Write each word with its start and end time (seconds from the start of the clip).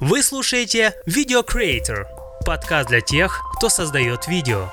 Вы 0.00 0.22
слушаете 0.22 0.94
Video 1.06 1.46
Creator, 1.46 2.06
подкаст 2.46 2.88
для 2.88 3.02
тех, 3.02 3.38
кто 3.54 3.68
создает 3.68 4.28
видео. 4.28 4.70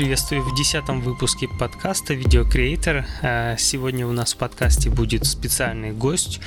Приветствую 0.00 0.42
в 0.42 0.54
десятом 0.54 1.02
выпуске 1.02 1.46
подкаста 1.46 2.14
Видеокреатор. 2.14 3.04
Сегодня 3.58 4.06
у 4.06 4.12
нас 4.12 4.32
в 4.32 4.38
подкасте 4.38 4.88
будет 4.88 5.26
специальный 5.26 5.92
гость, 5.92 6.40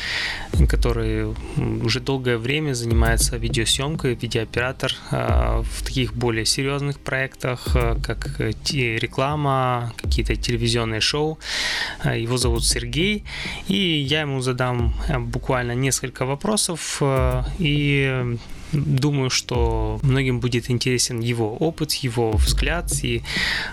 который 0.68 1.36
уже 1.56 2.00
долгое 2.00 2.40
время 2.40 2.74
занимается 2.74 3.38
видеосъемкой, 3.38 4.16
видеооператор 4.16 4.96
а, 5.12 5.62
в 5.62 5.84
таких 5.84 6.16
более 6.16 6.46
серьезных 6.46 7.00
проектах, 7.00 7.68
а, 7.76 7.96
как 8.02 8.40
реклама, 8.40 9.94
какие-то 9.98 10.36
телевизионные 10.36 11.00
шоу. 11.00 11.38
А, 12.00 12.16
его 12.16 12.38
зовут 12.38 12.66
Сергей, 12.66 13.24
и 13.68 13.78
я 13.78 14.22
ему 14.22 14.42
задам 14.42 14.96
буквально 15.28 15.74
несколько 15.74 16.26
вопросов 16.26 17.04
и 17.60 18.36
Думаю, 18.74 19.30
что 19.30 20.00
многим 20.02 20.40
будет 20.40 20.70
интересен 20.70 21.20
его 21.20 21.56
опыт, 21.56 21.94
его 21.94 22.32
взгляд, 22.32 22.92
и 23.04 23.22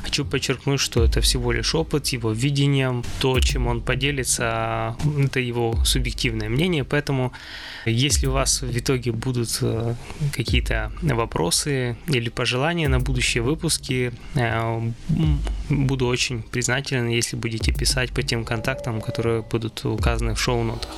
хочу 0.02 0.24
подчеркнуть, 0.24 0.80
что 0.80 1.04
это 1.04 1.20
всего 1.20 1.52
лишь 1.52 1.74
опыт, 1.74 2.08
его 2.08 2.32
видение, 2.32 3.02
то, 3.20 3.40
чем 3.40 3.66
он 3.66 3.80
поделится, 3.80 4.96
это 5.18 5.40
его 5.40 5.82
субъективное 5.84 6.48
мнение, 6.48 6.84
поэтому 6.84 7.32
если 7.86 8.26
у 8.26 8.32
вас 8.32 8.62
в 8.62 8.78
итоге 8.78 9.12
будут 9.12 9.58
э, 9.62 9.94
какие-то 10.34 10.92
вопросы 11.00 11.96
или 12.06 12.28
пожелания 12.28 12.88
на 12.88 13.00
будущие 13.00 13.42
выпуски, 13.42 14.12
э, 14.34 14.92
буду 15.70 16.06
очень 16.06 16.42
признателен, 16.42 17.08
если 17.08 17.36
будете 17.36 17.72
писать 17.72 18.12
по 18.12 18.22
тем 18.22 18.44
контактам, 18.44 19.00
которые 19.00 19.42
будут 19.42 19.84
указаны 19.84 20.34
в 20.34 20.40
шоу-нотах. 20.40 20.90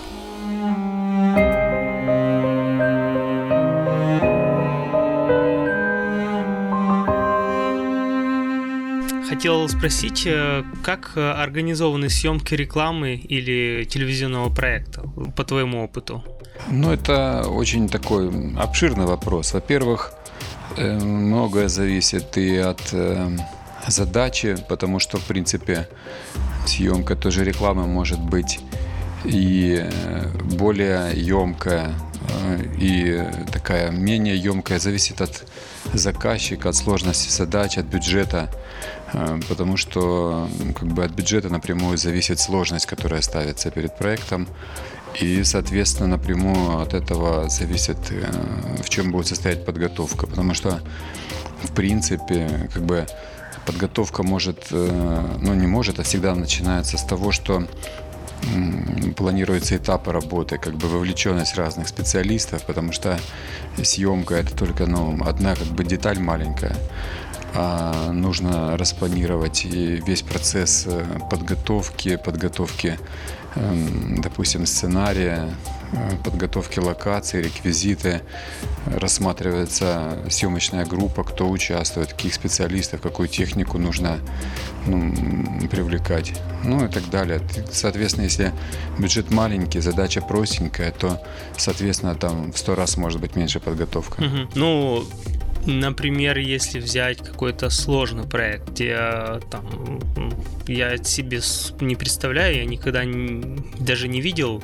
Хотел 9.34 9.66
спросить, 9.68 10.26
э, 10.26 10.62
как 10.82 11.12
э, 11.16 11.42
организованы 11.42 12.10
съемки 12.10 12.54
рекламы 12.54 13.14
или 13.14 13.84
телевизионного 13.84 14.54
проекта, 14.54 15.00
по 15.36 15.44
твоему 15.44 15.82
опыту? 15.84 16.22
Ну, 16.68 16.92
это 16.92 17.48
очень 17.48 17.88
такой 17.88 18.30
обширный 18.58 19.06
вопрос. 19.06 19.54
Во-первых, 19.54 20.12
э, 20.76 20.98
многое 20.98 21.68
зависит 21.68 22.36
и 22.36 22.58
от 22.58 22.94
задачи, 23.88 24.56
потому 24.68 25.00
что, 25.00 25.16
в 25.16 25.24
принципе, 25.24 25.88
съемка 26.66 27.16
тоже 27.16 27.44
рекламы 27.44 27.86
может 27.86 28.20
быть 28.20 28.60
и 29.24 29.82
более 30.58 31.12
емкая, 31.16 31.94
и 32.78 33.24
такая 33.50 33.90
менее 33.90 34.36
емкая, 34.36 34.78
зависит 34.78 35.20
от 35.20 35.44
заказчика, 35.94 36.68
от 36.68 36.76
сложности 36.76 37.30
задач, 37.30 37.78
от 37.78 37.86
бюджета. 37.86 38.50
Э, 39.12 39.40
потому 39.48 39.76
что 39.76 40.48
как 40.74 40.88
бы 40.88 41.04
от 41.04 41.12
бюджета 41.12 41.48
напрямую 41.48 41.98
зависит 41.98 42.40
сложность, 42.40 42.86
которая 42.86 43.22
ставится 43.22 43.70
перед 43.70 43.96
проектом. 43.96 44.48
И, 45.20 45.44
соответственно, 45.44 46.08
напрямую 46.08 46.80
от 46.80 46.94
этого 46.94 47.48
зависит, 47.50 47.98
э, 48.10 48.30
в 48.82 48.88
чем 48.88 49.12
будет 49.12 49.26
состоять 49.26 49.64
подготовка. 49.64 50.26
Потому 50.26 50.54
что, 50.54 50.80
в 51.62 51.72
принципе, 51.74 52.70
как 52.72 52.82
бы 52.82 53.06
подготовка 53.66 54.22
может, 54.22 54.66
э, 54.70 55.36
ну 55.40 55.54
не 55.54 55.66
может, 55.66 55.98
а 55.98 56.02
всегда 56.02 56.34
начинается 56.34 56.98
с 56.98 57.04
того, 57.04 57.32
что 57.32 57.64
планируются 59.16 59.76
этапы 59.76 60.10
работы, 60.10 60.58
как 60.58 60.74
бы 60.74 60.88
вовлеченность 60.88 61.54
разных 61.54 61.86
специалистов, 61.86 62.64
потому 62.66 62.90
что 62.90 63.16
съемка 63.80 64.34
это 64.34 64.52
только 64.56 64.86
ну, 64.86 65.16
одна 65.24 65.54
как 65.54 65.68
бы 65.68 65.84
деталь 65.84 66.18
маленькая 66.18 66.74
нужно 67.54 68.76
распланировать 68.76 69.64
весь 69.64 70.22
процесс 70.22 70.84
э, 70.86 71.04
подготовки, 71.30 72.16
подготовки, 72.16 72.98
эм, 73.56 74.20
допустим, 74.22 74.64
сценария, 74.64 75.50
э, 75.92 76.16
подготовки 76.24 76.78
локаций, 76.78 77.42
реквизиты, 77.42 78.22
рассматривается 78.86 80.18
съемочная 80.30 80.86
группа, 80.86 81.24
кто 81.24 81.48
участвует, 81.50 82.12
каких 82.12 82.34
специалистов, 82.34 83.00
какую 83.00 83.28
технику 83.28 83.78
нужно 83.78 84.18
ну, 84.86 85.12
привлекать, 85.70 86.32
ну 86.64 86.84
и 86.84 86.88
так 86.88 87.08
далее. 87.10 87.40
Соответственно, 87.70 88.24
если 88.24 88.52
бюджет 88.98 89.30
маленький, 89.30 89.80
задача 89.80 90.22
простенькая, 90.22 90.90
то, 90.90 91.22
соответственно, 91.56 92.14
там 92.14 92.52
в 92.52 92.58
сто 92.58 92.74
раз 92.74 92.96
может 92.96 93.20
быть 93.20 93.36
меньше 93.36 93.60
подготовка. 93.60 94.22
Угу. 94.22 94.48
Ну, 94.54 95.04
Например, 95.66 96.38
если 96.38 96.80
взять 96.80 97.18
какой-то 97.18 97.70
сложный 97.70 98.24
проект, 98.24 98.70
где 98.70 98.96
там 99.50 100.00
я 100.66 100.96
себе 100.98 101.40
не 101.80 101.94
представляю, 101.94 102.56
я 102.56 102.64
никогда 102.64 103.04
не, 103.04 103.58
даже 103.78 104.08
не 104.08 104.20
видел 104.20 104.62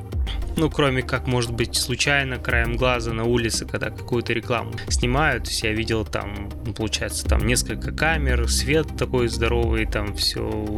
ну, 0.59 0.69
кроме 0.71 1.03
как, 1.03 1.27
может 1.27 1.53
быть, 1.53 1.77
случайно 1.77 2.39
краем 2.39 2.77
глаза 2.77 3.13
на 3.13 3.25
улице, 3.25 3.65
когда 3.65 3.91
какую-то 3.91 4.33
рекламу 4.33 4.73
снимают. 4.89 5.45
То 5.45 5.51
есть 5.51 5.63
я 5.63 5.73
видел 5.73 6.05
там, 6.05 6.51
ну, 6.67 6.73
получается, 6.73 7.27
там 7.27 7.47
несколько 7.47 7.93
камер, 7.93 8.49
свет 8.51 8.89
такой 8.99 9.29
здоровый, 9.29 9.87
там 9.87 10.15
все 10.17 10.69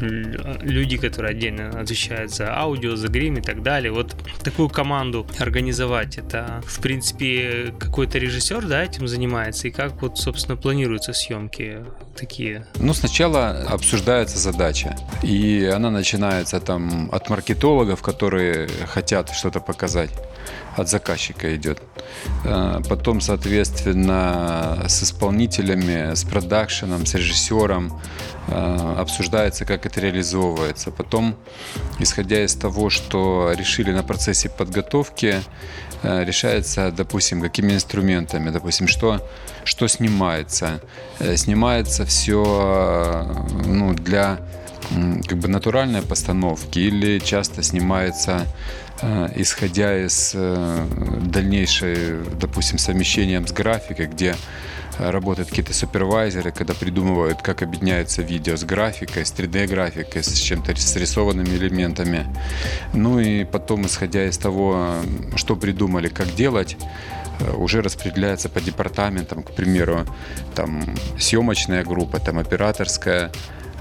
люди, 0.00 0.96
которые 0.96 1.32
отдельно 1.32 1.80
отвечают 1.80 2.32
за 2.32 2.56
аудио, 2.56 2.96
за 2.96 3.08
грим 3.08 3.38
и 3.38 3.40
так 3.40 3.62
далее. 3.62 3.92
Вот 3.92 4.14
такую 4.42 4.68
команду 4.68 5.26
организовать, 5.38 6.18
это, 6.18 6.62
в 6.64 6.80
принципе, 6.80 7.74
какой-то 7.78 8.18
режиссер, 8.18 8.66
да, 8.66 8.84
этим 8.84 9.08
занимается, 9.08 9.68
и 9.68 9.70
как 9.70 10.02
вот, 10.02 10.18
собственно, 10.18 10.56
планируются 10.56 11.12
съемки 11.12 11.84
такие? 12.16 12.66
Ну, 12.76 12.94
сначала 12.94 13.64
обсуждается 13.68 14.38
задача, 14.38 14.96
и 15.22 15.64
она 15.64 15.90
начинается 15.90 16.60
там 16.60 17.08
от 17.12 17.28
маркетологов, 17.28 18.02
которые 18.02 18.68
хотят 18.86 19.15
хотят 19.16 19.34
что-то 19.34 19.60
показать. 19.60 20.10
От 20.76 20.88
заказчика 20.88 21.54
идет. 21.56 21.80
Э, 22.44 22.80
потом, 22.88 23.20
соответственно, 23.20 24.84
с 24.86 25.02
исполнителями, 25.02 26.14
с 26.14 26.24
продакшеном, 26.24 27.06
с 27.06 27.14
режиссером 27.14 28.00
э, 28.48 28.94
обсуждается, 28.98 29.64
как 29.64 29.86
это 29.86 30.00
реализовывается. 30.00 30.90
Потом, 30.90 31.34
исходя 31.98 32.44
из 32.44 32.54
того, 32.54 32.90
что 32.90 33.52
решили 33.56 33.92
на 33.92 34.02
процессе 34.02 34.48
подготовки, 34.48 35.40
э, 36.02 36.24
решается, 36.24 36.90
допустим, 36.90 37.40
какими 37.40 37.72
инструментами, 37.72 38.50
допустим, 38.50 38.86
что, 38.88 39.20
что 39.64 39.88
снимается. 39.88 40.80
Снимается 41.36 42.04
все 42.04 43.24
ну, 43.66 43.94
для 43.94 44.38
как 45.28 45.38
бы 45.38 45.48
натуральной 45.48 46.02
постановки 46.02 46.78
или 46.78 47.18
часто 47.18 47.62
снимается 47.62 48.42
Э, 48.42 48.85
исходя 49.34 50.04
из 50.04 50.32
э, 50.34 50.86
дальнейшей, 51.22 52.22
допустим, 52.40 52.78
совмещением 52.78 53.46
с 53.46 53.52
графикой, 53.52 54.06
где 54.06 54.34
работают 54.98 55.50
какие-то 55.50 55.74
супервайзеры, 55.74 56.52
когда 56.52 56.74
придумывают, 56.74 57.42
как 57.42 57.62
объединяется 57.62 58.22
видео 58.22 58.56
с 58.56 58.64
графикой, 58.64 59.26
с 59.26 59.32
3D-графикой, 59.32 60.22
с 60.22 60.32
чем-то 60.32 60.74
с 60.74 60.96
рисованными 60.96 61.54
элементами. 61.56 62.26
Ну 62.94 63.20
и 63.20 63.44
потом, 63.44 63.86
исходя 63.86 64.26
из 64.26 64.38
того, 64.38 64.96
что 65.34 65.56
придумали, 65.56 66.08
как 66.08 66.34
делать, 66.34 66.76
э, 67.40 67.52
уже 67.52 67.82
распределяется 67.82 68.48
по 68.48 68.60
департаментам, 68.60 69.42
к 69.42 69.52
примеру, 69.52 70.06
там 70.54 70.82
съемочная 71.18 71.84
группа, 71.84 72.18
там 72.18 72.38
операторская, 72.38 73.30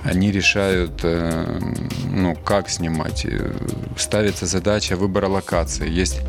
они 0.05 0.31
решают, 0.31 0.99
э, 1.03 1.59
ну, 2.11 2.35
как 2.35 2.69
снимать. 2.69 3.25
Ставится 3.97 4.45
задача 4.45 4.95
выбора 4.95 5.27
локации. 5.27 5.89
Есть 5.89 6.21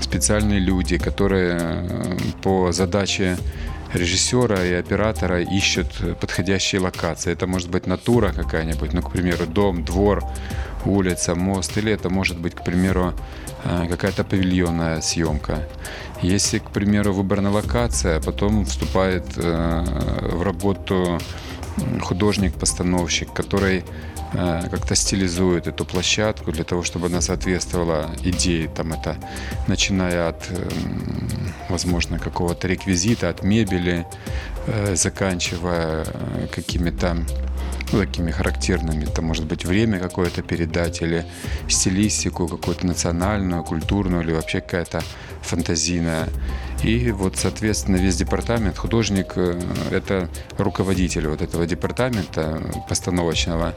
специальные 0.00 0.60
люди, 0.60 0.98
которые 0.98 1.58
э, 1.58 2.16
по 2.42 2.72
задаче 2.72 3.38
режиссера 3.94 4.62
и 4.64 4.74
оператора 4.74 5.40
ищут 5.40 5.86
подходящие 6.20 6.82
локации. 6.82 7.32
Это 7.32 7.46
может 7.46 7.70
быть 7.70 7.86
натура 7.86 8.32
какая-нибудь, 8.32 8.92
ну, 8.92 9.00
к 9.00 9.10
примеру, 9.10 9.46
дом, 9.46 9.82
двор, 9.82 10.22
улица, 10.84 11.34
мост, 11.34 11.78
или 11.78 11.92
это 11.92 12.10
может 12.10 12.38
быть, 12.38 12.54
к 12.54 12.64
примеру, 12.64 13.14
э, 13.64 13.86
какая-то 13.88 14.24
павильонная 14.24 15.00
съемка. 15.00 15.66
Если, 16.20 16.58
к 16.58 16.70
примеру, 16.70 17.14
выбрана 17.14 17.50
локация, 17.50 18.20
потом 18.20 18.64
вступает 18.64 19.36
в 19.36 20.42
работу 20.42 21.18
художник-постановщик, 22.00 23.32
который 23.32 23.84
э, 24.32 24.62
как-то 24.70 24.94
стилизуют 24.94 25.66
эту 25.66 25.84
площадку 25.84 26.52
для 26.52 26.64
того, 26.64 26.82
чтобы 26.82 27.06
она 27.06 27.20
соответствовала 27.20 28.10
идее. 28.22 28.68
Там 28.68 28.92
это 28.92 29.16
начиная 29.66 30.28
от, 30.28 30.50
эм, 30.50 31.28
возможно, 31.68 32.18
какого-то 32.18 32.68
реквизита, 32.68 33.28
от 33.28 33.42
мебели, 33.42 34.06
э, 34.66 34.96
заканчивая 34.96 36.06
какими-то 36.54 37.16
ну, 37.92 38.00
такими 38.00 38.30
характерными. 38.30 39.04
Это 39.04 39.22
может 39.22 39.46
быть 39.46 39.64
время 39.64 39.98
какое-то 39.98 40.42
передать 40.42 41.02
или 41.02 41.24
стилистику 41.68 42.48
какую-то 42.48 42.86
национальную, 42.86 43.62
культурную 43.64 44.22
или 44.22 44.32
вообще 44.32 44.60
какая-то 44.60 45.02
фантазийная. 45.42 46.28
И 46.82 47.10
вот, 47.10 47.36
соответственно, 47.36 47.96
весь 47.96 48.16
департамент, 48.16 48.76
художник 48.76 49.32
э,– 49.36 49.60
это 49.90 50.28
руководитель 50.58 51.28
вот 51.28 51.42
этого 51.42 51.66
департамента 51.66 52.60
постановочного. 52.88 53.74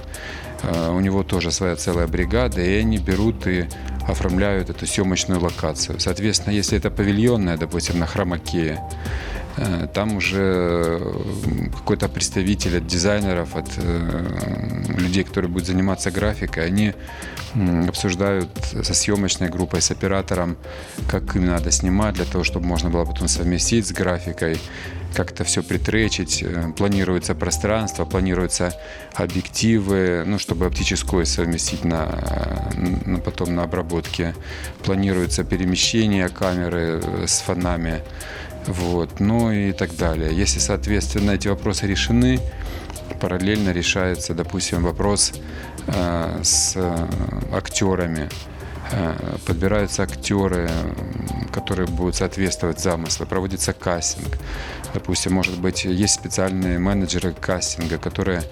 Э, 0.64 0.92
у 0.92 1.00
него 1.00 1.24
тоже 1.24 1.52
своя 1.52 1.76
целая 1.76 2.08
бригада, 2.08 2.62
и 2.62 2.80
они 2.80 2.98
берут 2.98 3.48
и 3.48 3.68
оформляют 4.08 4.70
эту 4.70 4.86
съемочную 4.86 5.40
локацию. 5.40 6.00
Соответственно, 6.00 6.54
если 6.54 6.78
это 6.78 6.90
павильонная, 6.90 7.58
допустим, 7.58 8.00
на 8.00 8.06
Хромакее, 8.06 8.82
там 9.94 10.18
уже 10.18 11.02
какой-то 11.74 12.08
представитель 12.08 12.78
от 12.78 12.88
дизайнеров, 12.88 13.56
от 13.56 13.70
э, 13.78 14.84
людей, 14.98 15.24
которые 15.24 15.50
будут 15.50 15.68
заниматься 15.68 16.12
графикой, 16.12 16.66
они 16.66 16.94
обсуждают 17.88 18.50
со 18.84 18.94
съемочной 18.94 19.50
группой, 19.50 19.82
с 19.82 19.92
оператором, 19.92 20.56
как 21.10 21.36
им 21.36 21.48
надо 21.48 21.72
снимать 21.72 22.16
для 22.16 22.26
того, 22.26 22.44
чтобы 22.44 22.68
можно 22.68 22.90
было 22.90 23.06
потом 23.06 23.28
совместить 23.28 23.88
с 23.88 23.92
графикой, 23.92 24.60
как 25.16 25.32
это 25.32 25.44
все 25.44 25.64
притречить. 25.64 26.44
Э, 26.44 26.72
планируется 26.78 27.36
пространство, 27.36 28.06
планируются 28.06 28.74
объективы, 29.16 30.24
ну, 30.26 30.40
чтобы 30.40 30.68
оптическое 30.68 31.26
совместить 31.26 31.84
на, 31.84 32.70
на 33.06 33.20
потом 33.20 33.56
на 33.56 33.64
обработке. 33.64 34.36
Планируется 34.84 35.44
перемещение 35.44 36.30
камеры 36.30 37.02
с 37.26 37.42
фонами 37.42 38.04
вот, 38.70 39.20
ну 39.20 39.52
и 39.52 39.72
так 39.72 39.96
далее. 39.96 40.32
Если, 40.32 40.60
соответственно, 40.60 41.32
эти 41.32 41.48
вопросы 41.48 41.88
решены, 41.88 42.40
параллельно 43.20 43.72
решается, 43.72 44.36
допустим, 44.36 44.84
вопрос 44.84 45.34
э, 45.88 46.40
с 46.44 46.78
актерами. 47.52 48.30
Э, 48.92 49.38
подбираются 49.48 50.04
актеры, 50.04 50.70
которые 51.52 51.88
будут 51.88 52.16
соответствовать 52.16 52.80
замыслу, 52.80 53.26
проводится 53.26 53.74
кастинг. 53.74 54.38
Допустим, 54.94 55.34
может 55.34 55.60
быть, 55.60 55.86
есть 55.86 56.14
специальные 56.14 56.78
менеджеры 56.78 57.34
кастинга, 57.34 57.98
которые 57.98 58.44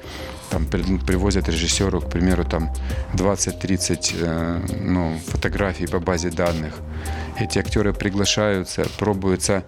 там 0.49 0.65
привозят 0.65 1.49
режиссеру, 1.49 2.01
к 2.01 2.09
примеру, 2.09 2.43
там 2.45 2.73
20-30 3.13 4.15
э, 4.19 4.61
ну, 4.81 5.17
фотографий 5.27 5.87
по 5.87 5.99
базе 5.99 6.29
данных. 6.29 6.73
Эти 7.39 7.59
актеры 7.59 7.93
приглашаются, 7.93 8.87
пробуются 8.97 9.63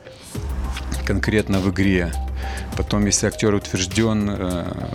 конкретно 1.06 1.60
в 1.60 1.70
игре. 1.72 2.12
Потом, 2.78 3.06
если 3.06 3.28
актер 3.28 3.54
утвержден, 3.54 4.30
э, 4.30 4.90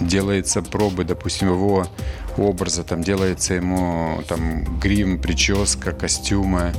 делается 0.00 0.62
пробы, 0.62 1.04
допустим, 1.04 1.48
его 1.48 1.86
образа, 2.36 2.82
там 2.82 3.02
делается 3.02 3.54
ему 3.54 4.22
там 4.28 4.78
грим, 4.80 5.20
прическа, 5.20 5.92
костюмы. 5.92 6.72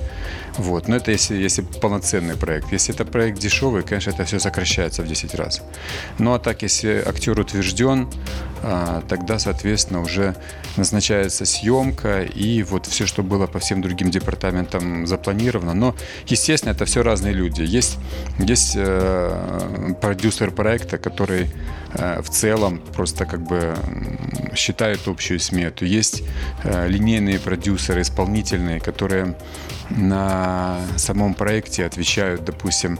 Вот. 0.57 0.87
Но 0.87 0.95
это 0.95 1.11
если, 1.11 1.35
если 1.35 1.61
полноценный 1.61 2.35
проект. 2.35 2.71
Если 2.71 2.93
это 2.93 3.05
проект 3.05 3.39
дешевый, 3.39 3.83
конечно, 3.83 4.11
это 4.11 4.25
все 4.25 4.39
сокращается 4.39 5.01
в 5.01 5.07
10 5.07 5.35
раз. 5.35 5.61
Ну 6.19 6.33
а 6.33 6.39
так, 6.39 6.61
если 6.61 7.03
актер 7.05 7.39
утвержден, 7.39 8.07
а, 8.63 9.01
тогда, 9.07 9.39
соответственно, 9.39 10.01
уже 10.01 10.35
назначается 10.77 11.45
съемка 11.45 12.21
и 12.21 12.63
вот 12.63 12.85
все, 12.85 13.07
что 13.07 13.23
было 13.23 13.47
по 13.47 13.59
всем 13.59 13.81
другим 13.81 14.11
департаментам 14.11 15.07
запланировано. 15.07 15.73
Но, 15.73 15.95
естественно, 16.27 16.71
это 16.71 16.85
все 16.85 17.01
разные 17.01 17.33
люди. 17.33 17.61
Есть, 17.61 17.97
есть 18.37 18.73
э, 18.75 19.93
продюсер 20.01 20.51
проекта, 20.51 20.97
который 20.97 21.49
в 21.93 22.29
целом 22.29 22.81
просто 22.93 23.25
как 23.25 23.41
бы 23.41 23.75
считает 24.55 25.07
общую 25.07 25.39
смету. 25.39 25.85
Есть 25.85 26.23
э, 26.63 26.87
линейные 26.87 27.39
продюсеры, 27.39 28.01
исполнительные, 28.01 28.79
которые 28.79 29.35
на 29.89 30.79
самом 30.97 31.33
проекте 31.33 31.85
отвечают, 31.85 32.45
допустим, 32.45 32.99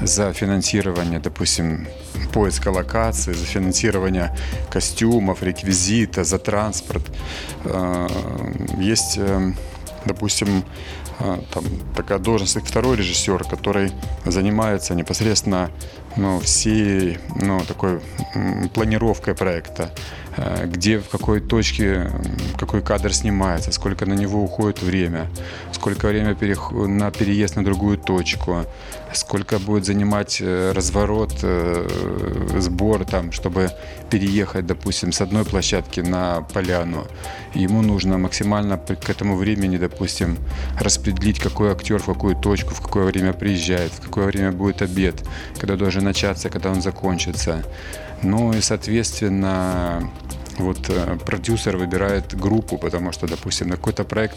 за 0.00 0.32
финансирование, 0.32 1.20
допустим, 1.20 1.86
поиска 2.32 2.68
локации, 2.68 3.32
за 3.32 3.44
финансирование 3.44 4.36
костюмов, 4.70 5.42
реквизита, 5.42 6.24
за 6.24 6.38
транспорт. 6.38 7.02
Э, 7.64 8.08
есть, 8.78 9.18
э, 9.18 9.52
допустим, 10.04 10.64
э, 11.20 11.38
там 11.52 11.64
такая 11.96 12.18
должность, 12.18 12.66
второй 12.66 12.96
режиссер, 12.96 13.44
который 13.44 13.92
занимается 14.24 14.94
непосредственно 14.94 15.70
ну, 16.16 16.40
всей 16.40 17.18
ну, 17.40 17.60
такой 17.60 18.00
планировкой 18.74 19.34
проекта, 19.34 19.90
где, 20.66 20.98
в 20.98 21.08
какой 21.08 21.40
точке, 21.40 22.10
какой 22.58 22.82
кадр 22.82 23.12
снимается, 23.12 23.72
сколько 23.72 24.06
на 24.06 24.14
него 24.14 24.42
уходит 24.42 24.82
время, 24.82 25.28
сколько 25.72 26.08
время 26.08 26.36
на 26.70 27.10
переезд 27.10 27.56
на 27.56 27.64
другую 27.64 27.98
точку, 27.98 28.64
сколько 29.14 29.58
будет 29.58 29.84
занимать 29.84 30.38
э, 30.40 30.72
разворот, 30.72 31.34
э, 31.42 32.58
сбор, 32.58 33.04
там, 33.04 33.32
чтобы 33.32 33.70
переехать, 34.10 34.66
допустим, 34.66 35.12
с 35.12 35.20
одной 35.20 35.44
площадки 35.44 36.00
на 36.00 36.42
поляну. 36.54 37.06
Ему 37.54 37.82
нужно 37.82 38.18
максимально 38.18 38.78
к 38.78 39.10
этому 39.10 39.36
времени, 39.36 39.76
допустим, 39.76 40.38
распределить, 40.80 41.38
какой 41.38 41.72
актер 41.72 41.98
в 41.98 42.06
какую 42.06 42.36
точку, 42.36 42.74
в 42.74 42.80
какое 42.80 43.04
время 43.04 43.32
приезжает, 43.32 43.92
в 43.92 44.00
какое 44.00 44.26
время 44.26 44.52
будет 44.52 44.82
обед, 44.82 45.14
когда 45.58 45.76
должен 45.76 46.04
начаться, 46.04 46.48
когда 46.48 46.70
он 46.70 46.82
закончится. 46.82 47.64
Ну 48.22 48.52
и, 48.52 48.60
соответственно, 48.60 50.10
вот 50.58 50.88
э, 50.88 51.18
продюсер 51.24 51.76
выбирает 51.76 52.34
группу, 52.38 52.78
потому 52.78 53.12
что, 53.12 53.26
допустим, 53.26 53.68
на 53.68 53.76
какой-то 53.76 54.04
проект 54.04 54.36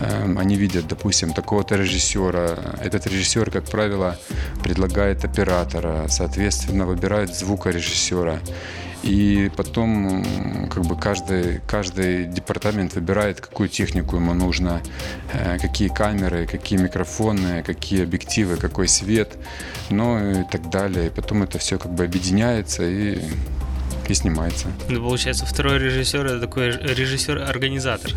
э, 0.00 0.34
они 0.38 0.56
видят, 0.56 0.86
допустим, 0.86 1.32
такого-то 1.32 1.76
режиссера. 1.76 2.58
Этот 2.80 3.06
режиссер, 3.06 3.50
как 3.50 3.64
правило, 3.64 4.18
предлагает 4.62 5.24
оператора, 5.24 6.06
соответственно, 6.08 6.86
выбирают 6.86 7.34
звукорежиссера. 7.34 8.40
И 9.06 9.50
потом 9.56 10.68
как 10.68 10.84
бы 10.84 10.96
каждый, 10.96 11.60
каждый 11.66 12.26
департамент 12.26 12.94
выбирает, 12.94 13.40
какую 13.40 13.68
технику 13.68 14.16
ему 14.16 14.34
нужно, 14.34 14.82
э, 15.32 15.58
какие 15.58 15.88
камеры, 15.88 16.46
какие 16.46 16.78
микрофоны, 16.78 17.62
какие 17.62 18.02
объективы, 18.02 18.56
какой 18.56 18.88
свет, 18.88 19.36
ну 19.90 20.40
и 20.40 20.44
так 20.50 20.70
далее. 20.70 21.06
И 21.06 21.10
потом 21.10 21.44
это 21.44 21.58
все 21.58 21.78
как 21.78 21.94
бы 21.94 22.04
объединяется 22.04 22.82
и 22.82 23.20
и 24.10 24.14
снимается. 24.14 24.68
Ну, 24.88 25.00
получается, 25.00 25.46
второй 25.46 25.78
режиссер 25.78 26.26
это 26.26 26.40
такой 26.40 26.70
режиссер-организатор. 26.70 28.12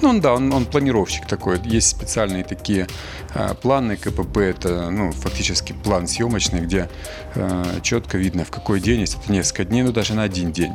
Ну, 0.00 0.10
он, 0.10 0.20
да, 0.20 0.34
он, 0.34 0.52
он 0.52 0.66
планировщик 0.66 1.26
такой. 1.26 1.60
Есть 1.64 1.88
специальные 1.88 2.44
такие 2.44 2.88
э, 3.34 3.54
планы 3.60 3.96
КПП. 3.96 4.38
Это, 4.38 4.90
ну, 4.90 5.12
фактически 5.12 5.72
план 5.72 6.06
съемочный, 6.06 6.60
где 6.60 6.88
э, 7.34 7.80
четко 7.82 8.18
видно, 8.18 8.44
в 8.44 8.50
какой 8.50 8.80
день, 8.80 9.00
если 9.00 9.20
это 9.20 9.32
несколько 9.32 9.64
дней, 9.64 9.82
ну, 9.82 9.92
даже 9.92 10.14
на 10.14 10.22
один 10.22 10.52
день, 10.52 10.74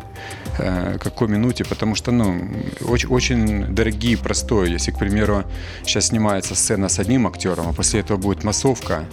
э, 0.57 0.97
какой 0.99 1.27
минуте, 1.27 1.65
потому 1.65 1.95
что, 1.95 2.11
ну, 2.11 2.49
очень, 2.81 3.09
очень 3.09 3.75
дорогие 3.75 4.17
простое. 4.17 4.67
Если, 4.67 4.91
к 4.91 4.97
примеру, 4.97 5.43
сейчас 5.83 6.07
снимается 6.07 6.55
сцена 6.55 6.89
с 6.89 6.99
одним 6.99 7.27
актером, 7.27 7.69
а 7.69 7.73
после 7.73 7.99
этого 7.99 8.17
будет 8.17 8.43
массовка, 8.43 9.05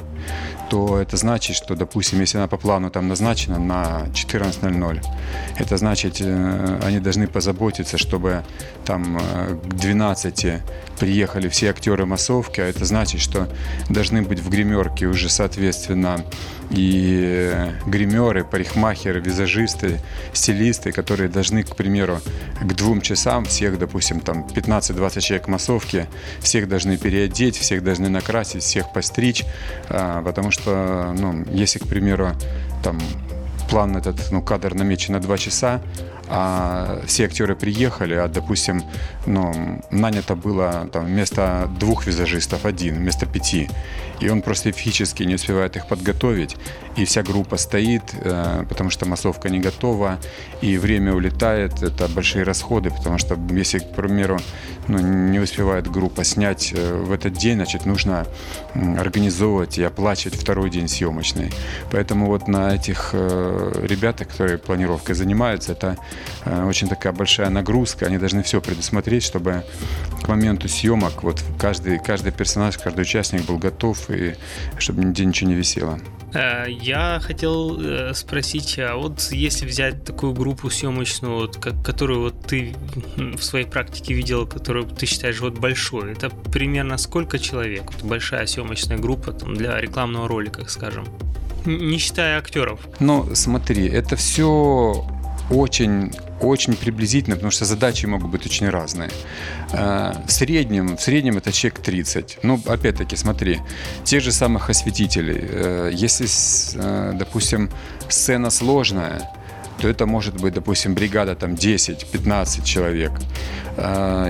то 0.70 0.98
это 0.98 1.16
значит, 1.16 1.56
что, 1.56 1.74
допустим, 1.74 2.20
если 2.20 2.38
она 2.38 2.48
по 2.48 2.56
плану 2.56 2.90
там 2.90 3.08
назначена 3.08 3.58
на 3.58 4.06
14.00, 4.12 5.02
это 5.56 5.76
значит, 5.76 6.16
э, 6.20 6.80
они 6.82 6.98
должны 7.00 7.26
позаботиться, 7.26 7.98
чтобы 7.98 8.44
там 8.84 9.18
э, 9.18 9.56
к 9.56 9.74
12 9.74 10.62
приехали 10.98 11.48
все 11.48 11.70
актеры 11.70 12.06
массовки, 12.06 12.60
а 12.60 12.66
это 12.66 12.84
значит, 12.84 13.20
что 13.20 13.48
должны 13.88 14.22
быть 14.22 14.40
в 14.40 14.48
гримерке 14.48 15.06
уже, 15.06 15.28
соответственно, 15.28 16.24
и 16.70 17.52
гримеры, 17.86 18.44
парикмахеры, 18.44 19.20
визажисты, 19.20 20.00
стилисты, 20.32 20.92
которые 20.92 21.28
должны, 21.28 21.62
к 21.62 21.76
примеру, 21.76 22.20
к 22.60 22.72
двум 22.74 23.00
часам 23.00 23.44
всех, 23.44 23.78
допустим, 23.78 24.20
там 24.20 24.46
15-20 24.46 25.20
человек 25.20 25.48
массовки, 25.48 26.06
всех 26.40 26.68
должны 26.68 26.96
переодеть, 26.96 27.56
всех 27.56 27.84
должны 27.84 28.08
накрасить, 28.08 28.62
всех 28.62 28.92
постричь, 28.92 29.44
а, 29.88 30.22
потому 30.22 30.50
что, 30.50 31.14
ну, 31.16 31.44
если, 31.52 31.78
к 31.78 31.86
примеру, 31.86 32.32
там 32.82 32.98
план 33.68 33.96
этот, 33.96 34.30
ну, 34.30 34.42
кадр 34.42 34.74
намечен 34.74 35.14
на 35.14 35.20
2 35.20 35.38
часа, 35.38 35.80
а 36.28 37.00
все 37.06 37.24
актеры 37.24 37.54
приехали, 37.54 38.14
а, 38.14 38.28
допустим, 38.28 38.82
ну, 39.26 39.82
нанято 39.90 40.34
было 40.34 40.88
там, 40.92 41.06
вместо 41.06 41.68
двух 41.78 42.06
визажистов 42.06 42.64
один, 42.64 42.96
вместо 42.96 43.26
пяти. 43.26 43.68
И 44.20 44.28
он 44.28 44.42
просто 44.42 44.72
физически 44.72 45.22
не 45.24 45.34
успевает 45.34 45.76
их 45.76 45.86
подготовить, 45.86 46.56
и 46.96 47.04
вся 47.04 47.22
группа 47.22 47.56
стоит, 47.56 48.02
э, 48.12 48.64
потому 48.68 48.90
что 48.90 49.06
массовка 49.06 49.48
не 49.48 49.58
готова, 49.58 50.18
и 50.60 50.78
время 50.78 51.12
улетает, 51.12 51.82
это 51.82 52.08
большие 52.08 52.44
расходы, 52.44 52.90
потому 52.90 53.18
что 53.18 53.38
если, 53.50 53.80
к 53.80 53.94
примеру, 53.94 54.38
ну, 54.86 54.98
не 54.98 55.40
успевает 55.40 55.90
группа 55.90 56.24
снять 56.24 56.72
э, 56.74 56.94
в 56.94 57.12
этот 57.12 57.34
день, 57.34 57.56
значит, 57.56 57.86
нужно 57.86 58.26
организовывать 58.74 59.78
и 59.78 59.82
оплачивать 59.82 60.38
второй 60.38 60.70
день 60.70 60.88
съемочный. 60.88 61.52
Поэтому 61.90 62.26
вот 62.26 62.48
на 62.48 62.74
этих 62.74 63.10
э, 63.12 63.86
ребятах, 63.86 64.28
которые 64.28 64.58
планировкой 64.58 65.14
занимаются, 65.14 65.72
это 65.72 65.96
очень 66.44 66.88
такая 66.88 67.12
большая 67.12 67.50
нагрузка, 67.50 68.06
они 68.06 68.18
должны 68.18 68.42
все 68.42 68.60
предусмотреть, 68.60 69.22
чтобы 69.22 69.64
к 70.22 70.28
моменту 70.28 70.68
съемок 70.68 71.22
вот 71.22 71.42
каждый, 71.58 71.98
каждый 71.98 72.32
персонаж, 72.32 72.78
каждый 72.78 73.00
участник 73.00 73.46
был 73.46 73.58
готов, 73.58 74.10
и 74.10 74.34
чтобы 74.78 75.04
нигде 75.04 75.24
ничего 75.24 75.50
не 75.50 75.56
висело. 75.56 75.98
Э, 76.34 76.66
я 76.68 77.20
хотел 77.22 77.80
э, 77.80 78.12
спросить, 78.14 78.78
а 78.78 78.96
вот 78.96 79.28
если 79.30 79.66
взять 79.66 80.04
такую 80.04 80.32
группу 80.32 80.68
съемочную, 80.68 81.34
вот, 81.34 81.56
которую 81.56 82.20
вот 82.22 82.46
ты 82.46 82.74
в 83.16 83.42
своей 83.42 83.66
практике 83.66 84.14
видел, 84.14 84.46
которую 84.46 84.86
ты 84.86 85.06
считаешь 85.06 85.40
вот 85.40 85.58
большой, 85.58 86.12
это 86.12 86.30
примерно 86.30 86.98
сколько 86.98 87.38
человек? 87.38 87.84
Вот 87.92 88.02
большая 88.02 88.46
съемочная 88.46 88.98
группа 88.98 89.32
там, 89.32 89.54
для 89.54 89.80
рекламного 89.80 90.28
ролика, 90.28 90.68
скажем, 90.68 91.06
не 91.64 91.98
считая 91.98 92.38
актеров. 92.38 92.80
Ну, 93.00 93.34
смотри, 93.34 93.86
это 93.88 94.16
все 94.16 95.06
очень, 95.50 96.12
очень 96.40 96.74
приблизительно, 96.74 97.36
потому 97.36 97.50
что 97.50 97.64
задачи 97.64 98.06
могут 98.06 98.30
быть 98.30 98.46
очень 98.46 98.68
разные. 98.68 99.10
Э, 99.72 100.12
в 100.26 100.30
среднем, 100.30 100.96
в 100.96 101.00
среднем 101.00 101.36
это 101.36 101.52
чек 101.52 101.78
30. 101.78 102.38
Ну, 102.42 102.60
опять-таки, 102.66 103.16
смотри, 103.16 103.60
тех 104.04 104.22
же 104.22 104.32
самых 104.32 104.70
осветителей. 104.70 105.40
Э, 105.40 105.90
если, 105.92 106.26
э, 106.74 107.12
допустим, 107.14 107.70
сцена 108.08 108.50
сложная, 108.50 109.30
то 109.80 109.88
это 109.88 110.06
может 110.06 110.40
быть, 110.40 110.54
допустим, 110.54 110.94
бригада 110.94 111.34
там 111.34 111.54
10-15 111.54 112.64
человек. 112.64 113.10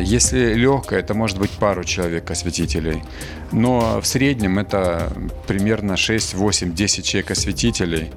Если 0.03 0.55
легкая, 0.55 1.01
это 1.01 1.13
может 1.13 1.39
быть 1.39 1.51
пару 1.51 1.85
человек 1.85 2.31
осветителей. 2.31 3.03
Но 3.53 4.01
в 4.01 4.07
среднем 4.07 4.59
это 4.59 5.13
примерно 5.47 5.99
6, 5.99 6.33
8, 6.33 6.75
10 6.75 7.05
человек 7.05 7.31
осветителей. 7.31 8.11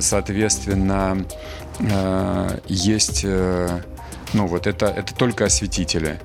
Соответственно, 0.00 1.26
есть, 2.66 3.22
э, 3.24 3.82
ну 4.32 4.46
вот 4.46 4.66
это, 4.66 4.86
это 4.86 5.14
только 5.14 5.46
осветители. 5.46 6.20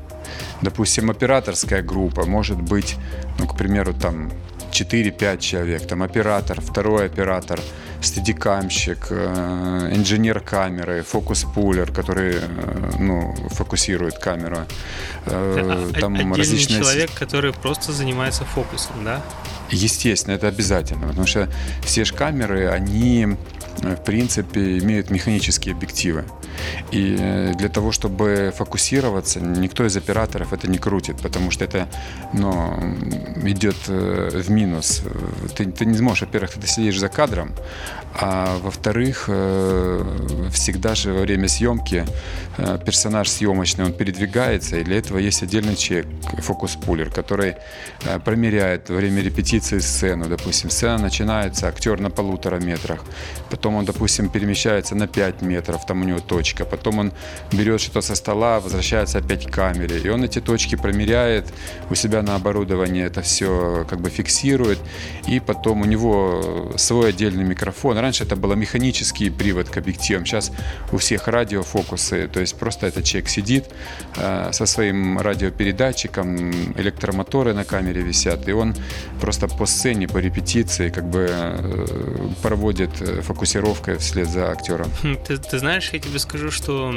Допустим, 0.62 1.10
операторская 1.10 1.82
группа 1.82 2.26
может 2.26 2.62
быть, 2.62 2.96
ну, 3.40 3.48
к 3.48 3.56
примеру, 3.56 3.94
там 3.94 4.32
4-5 4.72 5.40
человек, 5.40 5.88
там 5.88 6.04
оператор, 6.04 6.60
второй 6.60 7.06
оператор, 7.06 7.60
стедикамщик, 8.02 9.08
э, 9.10 9.92
инженер 9.94 10.40
камеры, 10.42 11.02
фокус-пулер, 11.04 11.92
который 11.92 12.36
ну, 13.00 13.34
фокусирует 13.52 14.18
камеру. 14.20 14.66
Там 15.26 16.16
Отдельный 16.16 16.38
различные... 16.38 16.82
человек, 16.82 17.12
который 17.14 17.54
просто 17.54 17.94
занимается 17.94 18.44
фокусом, 18.44 19.04
да? 19.06 19.22
Естественно, 19.72 20.36
это 20.36 20.48
обязательно, 20.48 21.08
потому 21.08 21.26
что 21.26 21.50
все 21.84 22.06
же 22.06 22.14
камеры, 22.14 22.68
они 22.68 23.38
в 23.82 24.04
принципе, 24.04 24.78
имеют 24.80 25.10
механические 25.10 25.74
объективы. 25.76 26.26
И 26.92 27.18
э, 27.20 27.54
для 27.56 27.70
того, 27.70 27.92
чтобы 27.92 28.54
фокусироваться, 28.56 29.40
никто 29.40 29.86
из 29.86 29.98
операторов 29.98 30.54
это 30.54 30.68
не 30.70 30.78
крутит, 30.78 31.18
потому 31.22 31.52
что 31.52 31.66
это 31.66 31.88
ну, 32.34 32.74
идет 33.44 33.76
э, 33.88 34.42
в 34.44 34.50
минус. 34.50 35.02
Ты, 35.56 35.66
ты 35.66 35.86
не 35.86 35.98
сможешь, 35.98 36.22
во-первых, 36.22 36.54
ты 36.54 36.68
следишь 36.68 37.00
за 37.00 37.10
кадром, 37.10 37.52
а 38.14 38.58
во-вторых, 38.62 39.26
э, 39.28 40.04
всегда 40.52 40.96
же 40.96 41.14
во 41.14 41.22
время 41.22 41.48
съемки 41.48 42.06
персонаж 42.86 43.28
съемочный, 43.30 43.84
он 43.84 43.92
передвигается, 43.92 44.78
и 44.78 44.84
для 44.84 44.98
этого 44.98 45.18
есть 45.18 45.44
отдельный 45.44 45.76
человек, 45.76 46.08
фокус-пулер, 46.40 47.10
который 47.10 47.56
промеряет 48.24 48.88
время 48.90 49.22
репетиции 49.22 49.80
сцену. 49.80 50.30
Допустим, 50.30 50.70
сцена 50.70 50.98
начинается, 50.98 51.68
актер 51.68 52.00
на 52.00 52.10
полутора 52.10 52.62
метрах, 52.62 53.04
потом 53.50 53.76
он, 53.76 53.84
допустим, 53.84 54.30
перемещается 54.30 54.96
на 54.96 55.08
5 55.08 55.42
метров, 55.42 55.86
там 55.86 56.02
у 56.02 56.06
него 56.06 56.20
точка 56.20 56.45
точка, 56.46 56.66
потом 56.66 57.00
он 57.00 57.12
берет 57.52 57.82
что-то 57.82 58.02
со 58.02 58.16
стола, 58.16 58.60
возвращается 58.60 59.18
опять 59.18 59.48
к 59.48 59.52
камере, 59.52 60.00
и 60.00 60.10
он 60.10 60.24
эти 60.24 60.42
точки 60.42 60.76
промеряет 60.76 61.46
у 61.90 61.96
себя 61.96 62.22
на 62.22 62.36
оборудовании, 62.36 63.04
это 63.04 63.22
все 63.22 63.86
как 63.90 64.00
бы 64.00 64.10
фиксирует, 64.10 64.78
и 65.28 65.40
потом 65.40 65.82
у 65.82 65.86
него 65.86 66.72
свой 66.78 67.10
отдельный 67.10 67.44
микрофон. 67.44 67.98
Раньше 67.98 68.26
это 68.26 68.36
был 68.36 68.56
механический 68.56 69.32
привод 69.32 69.70
к 69.70 69.78
объективам, 69.78 70.26
сейчас 70.26 70.52
у 70.92 70.98
всех 70.98 71.28
радиофокусы, 71.28 72.28
то 72.28 72.40
есть 72.40 72.56
просто 72.60 72.88
этот 72.88 73.04
человек 73.06 73.30
сидит 73.30 73.66
э, 74.18 74.52
со 74.52 74.66
своим 74.66 75.20
радиопередатчиком, 75.20 76.52
электромоторы 76.78 77.54
на 77.54 77.64
камере 77.64 78.02
висят, 78.02 78.48
и 78.48 78.52
он 78.52 78.76
просто 79.20 79.48
по 79.48 79.66
сцене, 79.66 80.08
по 80.08 80.20
репетиции 80.20 80.90
как 80.90 81.06
бы 81.06 81.28
э, 81.28 82.30
проводит 82.44 83.02
э, 83.02 83.22
фокусировкой 83.22 83.98
вслед 83.98 84.30
за 84.30 84.52
актером. 84.52 84.92
Хм, 85.04 85.18
ты, 85.28 85.38
ты 85.38 85.60
знаешь, 85.60 85.94
я 85.94 86.00
тебе 86.00 86.20
скажу, 86.20 86.35
скажу, 86.36 86.52
что 86.52 86.94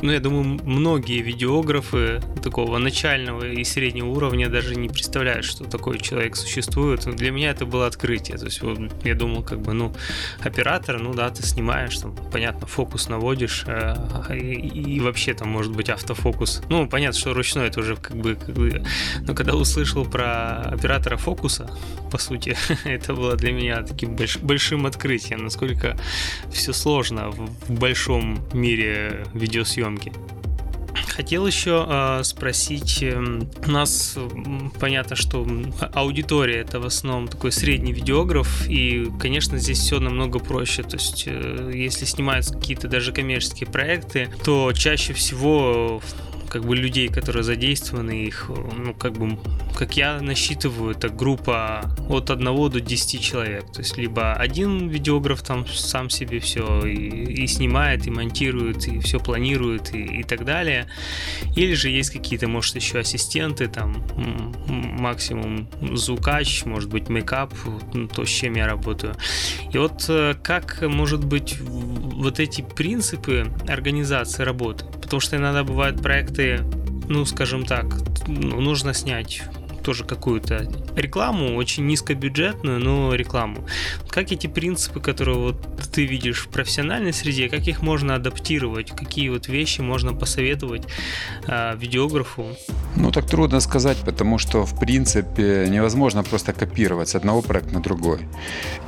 ну, 0.00 0.12
я 0.12 0.20
думаю, 0.20 0.60
многие 0.64 1.20
видеографы 1.22 2.20
такого 2.42 2.78
начального 2.78 3.44
и 3.44 3.64
среднего 3.64 4.06
уровня 4.06 4.48
даже 4.48 4.76
не 4.76 4.88
представляют, 4.88 5.44
что 5.44 5.64
такой 5.64 5.98
человек 5.98 6.36
существует. 6.36 7.04
Для 7.16 7.32
меня 7.32 7.50
это 7.50 7.66
было 7.66 7.86
открытие. 7.86 8.38
То 8.38 8.44
есть 8.44 8.62
вот, 8.62 8.78
я 9.04 9.14
думал, 9.14 9.42
как 9.42 9.60
бы, 9.60 9.72
ну, 9.72 9.92
оператор, 10.40 11.00
ну 11.00 11.14
да, 11.14 11.30
ты 11.30 11.42
снимаешь, 11.42 11.98
там, 11.98 12.14
понятно, 12.32 12.66
фокус 12.66 13.08
наводишь, 13.08 13.64
э, 13.66 13.96
и, 14.36 14.96
и 14.96 15.00
вообще 15.00 15.34
там 15.34 15.48
может 15.48 15.74
быть 15.74 15.90
автофокус. 15.90 16.62
Ну, 16.68 16.88
понятно, 16.88 17.18
что 17.18 17.34
ручной 17.34 17.66
это 17.66 17.80
уже 17.80 17.96
как 17.96 18.16
бы, 18.16 18.36
как 18.36 18.54
бы... 18.54 18.84
Но 19.22 19.34
когда 19.34 19.56
услышал 19.56 20.04
про 20.04 20.60
оператора 20.60 21.16
фокуса, 21.16 21.70
по 22.12 22.18
сути, 22.18 22.56
это 22.84 23.14
было 23.14 23.34
для 23.34 23.52
меня 23.52 23.82
таким 23.82 24.14
больш, 24.14 24.38
большим 24.38 24.86
открытием, 24.86 25.42
насколько 25.42 25.98
все 26.52 26.72
сложно 26.72 27.30
в, 27.30 27.50
в 27.66 27.70
большом 27.70 28.38
мире 28.52 29.26
видеосъемки 29.34 29.87
съемки. 29.88 30.12
Хотел 31.08 31.46
еще 31.46 31.84
э, 31.88 32.22
спросить, 32.22 33.02
э, 33.02 33.16
у 33.16 33.70
нас 33.70 34.16
понятно, 34.78 35.16
что 35.16 35.46
аудитория 35.92 36.60
это 36.60 36.78
в 36.80 36.86
основном 36.86 37.28
такой 37.28 37.50
средний 37.50 37.92
видеограф, 37.92 38.68
и, 38.68 39.08
конечно, 39.18 39.58
здесь 39.58 39.78
все 39.78 39.98
намного 39.98 40.38
проще. 40.38 40.82
То 40.82 40.96
есть, 40.96 41.24
э, 41.26 41.72
если 41.74 42.04
снимаются 42.04 42.54
какие-то 42.54 42.88
даже 42.88 43.12
коммерческие 43.12 43.68
проекты, 43.68 44.30
то 44.44 44.72
чаще 44.72 45.12
всего 45.12 46.00
как 46.48 46.64
бы 46.64 46.76
людей, 46.76 47.08
которые 47.08 47.42
задействованы, 47.42 48.24
их, 48.24 48.48
ну, 48.48 48.94
как 48.94 49.12
бы, 49.12 49.38
как 49.76 49.96
я 49.96 50.20
насчитываю, 50.20 50.92
это 50.92 51.08
группа 51.08 51.94
от 52.08 52.30
1 52.30 52.44
до 52.70 52.80
10 52.80 53.20
человек. 53.20 53.70
То 53.72 53.80
есть, 53.80 53.96
либо 53.96 54.32
один 54.32 54.88
видеограф 54.88 55.42
там 55.42 55.66
сам 55.66 56.10
себе 56.10 56.40
все 56.40 56.80
и, 56.86 57.42
и 57.42 57.46
снимает, 57.46 58.06
и 58.06 58.10
монтирует, 58.10 58.86
и 58.88 59.00
все 59.00 59.18
планирует, 59.18 59.94
и, 59.94 60.20
и 60.20 60.22
так 60.22 60.44
далее. 60.44 60.88
Или 61.56 61.74
же 61.74 61.90
есть 61.90 62.10
какие-то, 62.10 62.48
может, 62.48 62.76
еще 62.76 62.98
ассистенты, 62.98 63.68
там, 63.68 64.04
максимум 64.98 65.68
звукач, 65.92 66.64
может 66.64 66.88
быть, 66.90 67.08
мейкап, 67.08 67.52
ну, 67.92 68.08
то, 68.08 68.24
с 68.24 68.28
чем 68.28 68.54
я 68.54 68.66
работаю. 68.66 69.14
И 69.72 69.78
вот 69.78 70.04
э, 70.08 70.34
как, 70.42 70.82
может 70.82 71.24
быть, 71.24 71.58
вот 71.60 72.40
эти 72.40 72.62
принципы 72.62 73.50
организации 73.68 74.42
работы, 74.42 74.84
потому 75.02 75.20
что 75.20 75.36
иногда 75.36 75.64
бывают 75.64 76.02
проекты, 76.02 76.37
ну, 77.08 77.24
скажем 77.24 77.64
так, 77.64 77.86
ну, 78.26 78.60
нужно 78.60 78.94
снять 78.94 79.42
тоже 79.88 80.04
какую-то 80.04 80.70
рекламу, 80.96 81.56
очень 81.56 81.86
низкобюджетную, 81.86 82.78
но 82.78 83.14
рекламу. 83.14 83.64
Как 84.10 84.30
эти 84.32 84.46
принципы, 84.46 85.00
которые 85.00 85.38
вот 85.38 85.56
ты 85.90 86.04
видишь 86.04 86.44
в 86.44 86.48
профессиональной 86.48 87.14
среде, 87.14 87.48
как 87.48 87.66
их 87.66 87.80
можно 87.80 88.14
адаптировать, 88.14 88.90
какие 88.90 89.30
вот 89.30 89.48
вещи 89.48 89.80
можно 89.80 90.12
посоветовать 90.12 90.82
э, 91.46 91.74
видеографу? 91.78 92.48
Ну, 92.96 93.10
так 93.12 93.26
трудно 93.26 93.60
сказать, 93.60 93.96
потому 94.04 94.36
что, 94.36 94.66
в 94.66 94.78
принципе, 94.78 95.66
невозможно 95.70 96.22
просто 96.22 96.52
копировать 96.52 97.08
с 97.08 97.14
одного 97.14 97.40
проекта 97.40 97.72
на 97.72 97.80
другой. 97.80 98.20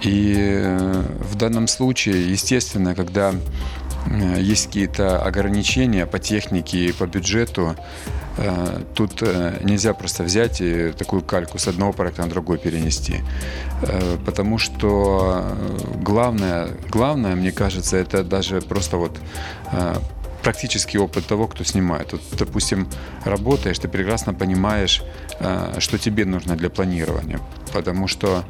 И 0.02 0.34
э, 0.36 1.02
в 1.32 1.34
данном 1.36 1.66
случае, 1.66 2.30
естественно, 2.30 2.94
когда 2.94 3.34
есть 4.38 4.66
какие-то 4.66 5.22
ограничения 5.22 6.06
по 6.06 6.18
технике 6.18 6.86
и 6.86 6.92
по 6.92 7.06
бюджету, 7.06 7.76
э, 8.38 8.82
тут 8.94 9.22
нельзя 9.62 9.94
просто 9.94 10.22
взять 10.22 10.60
и 10.60 10.92
такую 10.92 11.22
кальку 11.22 11.58
с 11.58 11.68
одного 11.68 11.92
проекта 11.92 12.22
на 12.22 12.28
другой 12.28 12.58
перенести. 12.58 13.16
Потому 14.26 14.58
что 14.58 15.56
главное, 16.02 16.68
главное, 16.90 17.34
мне 17.34 17.52
кажется, 17.52 17.96
это 17.96 18.22
даже 18.22 18.60
просто 18.60 18.96
вот 18.96 19.18
практический 20.42 20.98
опыт 20.98 21.26
того, 21.26 21.46
кто 21.46 21.64
снимает. 21.64 22.12
Вот, 22.12 22.22
допустим, 22.38 22.88
работаешь, 23.24 23.78
ты 23.78 23.88
прекрасно 23.88 24.34
понимаешь, 24.34 25.02
что 25.78 25.98
тебе 25.98 26.24
нужно 26.26 26.56
для 26.56 26.68
планирования. 26.68 27.40
Потому 27.72 28.08
что 28.08 28.44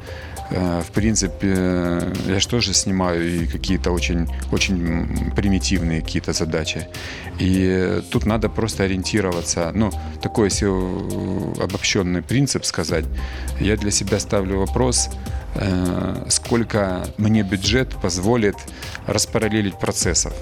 Э, 0.51 0.81
в 0.81 0.91
принципе, 0.91 2.13
я 2.27 2.39
же 2.39 2.47
тоже 2.47 2.73
снимаю 2.73 3.43
и 3.43 3.47
какие-то 3.47 3.91
очень, 3.91 4.27
очень 4.51 5.31
примитивные 5.35 6.01
какие-то 6.01 6.33
задачи. 6.33 6.87
И 7.39 8.01
тут 8.11 8.25
надо 8.25 8.49
просто 8.49 8.83
ориентироваться. 8.83 9.71
Ну, 9.73 9.91
такой, 10.21 10.49
если 10.49 10.67
обобщенный 11.63 12.21
принцип 12.21 12.65
сказать, 12.65 13.05
я 13.59 13.77
для 13.77 13.91
себя 13.91 14.19
ставлю 14.19 14.59
вопрос, 14.59 15.09
э, 15.55 16.25
сколько 16.29 17.05
мне 17.17 17.43
бюджет 17.43 17.95
позволит 18.01 18.55
распараллелить 19.07 19.79
процессов. 19.79 20.33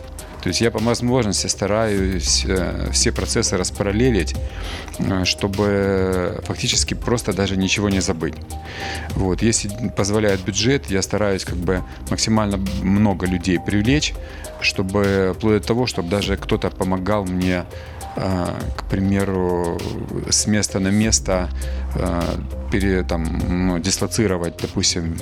То 0.42 0.50
есть 0.50 0.62
я 0.62 0.72
по 0.72 0.80
возможности 0.80 1.48
стараюсь 1.48 2.46
э, 2.48 2.90
все 2.92 3.12
процессы 3.12 3.58
распараллелить, 3.58 4.36
э, 5.00 5.26
чтобы 5.26 6.42
фактически 6.46 6.94
просто 6.94 7.34
даже 7.34 7.58
ничего 7.58 7.90
не 7.90 8.00
забыть. 8.00 8.36
Вот. 9.16 9.42
Если 9.42 9.70
позволяет 9.96 10.42
бюджет, 10.42 10.90
я 10.90 11.02
стараюсь 11.02 11.44
как 11.44 11.58
бы 11.58 11.84
максимально 12.10 12.58
много 12.82 13.26
людей 13.26 13.60
привлечь, 13.60 14.14
чтобы 14.62 15.34
вплоть 15.36 15.62
до 15.62 15.68
того, 15.68 15.88
чтобы 15.88 16.10
даже 16.10 16.38
кто-то 16.38 16.70
помогал 16.70 17.26
мне 17.26 17.66
к 18.16 18.84
примеру, 18.90 19.78
с 20.30 20.48
места 20.48 20.80
на 20.80 20.90
место 20.90 21.50
а, 21.96 22.40
пере, 22.72 23.04
там, 23.04 23.24
ну, 23.48 23.80
дислоцировать, 23.80 24.58
допустим, 24.62 25.18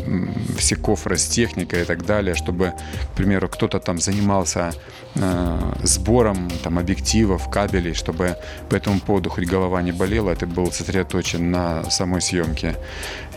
с 0.58 1.28
техникой 1.28 1.82
и 1.82 1.86
так 1.86 2.06
далее, 2.06 2.36
чтобы, 2.36 2.74
к 3.14 3.16
примеру, 3.16 3.48
кто-то 3.48 3.80
там 3.80 4.00
занимался 4.00 4.74
э, 5.16 5.74
сбором 5.84 6.50
там, 6.64 6.78
объективов, 6.78 7.50
кабелей, 7.50 7.94
чтобы 7.94 8.36
по 8.70 8.76
этому 8.76 9.00
поводу 9.00 9.30
хоть 9.30 9.46
голова 9.46 9.82
не 9.82 9.92
болела, 9.92 10.36
ты 10.36 10.46
был 10.46 10.72
сосредоточен 10.72 11.52
на 11.52 11.90
самой 11.90 12.22
съемке. 12.22 12.76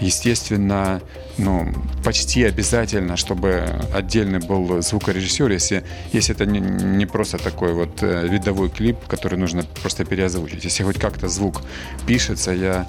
Естественно, 0.00 1.00
ну, 1.38 1.72
почти 2.04 2.44
обязательно, 2.44 3.16
чтобы 3.16 3.64
отдельный 3.94 4.40
был 4.40 4.82
звукорежиссер, 4.82 5.50
если, 5.50 5.84
если 6.12 6.34
это 6.34 6.46
не, 6.46 6.60
не 6.60 7.06
просто 7.06 7.38
такой 7.38 7.72
вот 7.72 8.02
э, 8.02 8.26
видовой 8.28 8.70
клип, 8.70 8.96
который 9.06 9.38
нужно 9.40 9.64
просто 9.82 10.04
переозвучить. 10.04 10.64
Если 10.64 10.84
хоть 10.84 10.98
как-то 10.98 11.28
звук 11.28 11.62
пишется, 12.06 12.52
я 12.52 12.86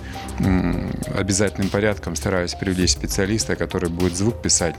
обязательным 1.18 1.70
порядком 1.70 2.16
стараюсь 2.16 2.54
привлечь 2.54 2.92
специалиста, 2.92 3.56
который 3.56 3.90
будет 3.90 4.16
звук 4.16 4.42
писать. 4.42 4.76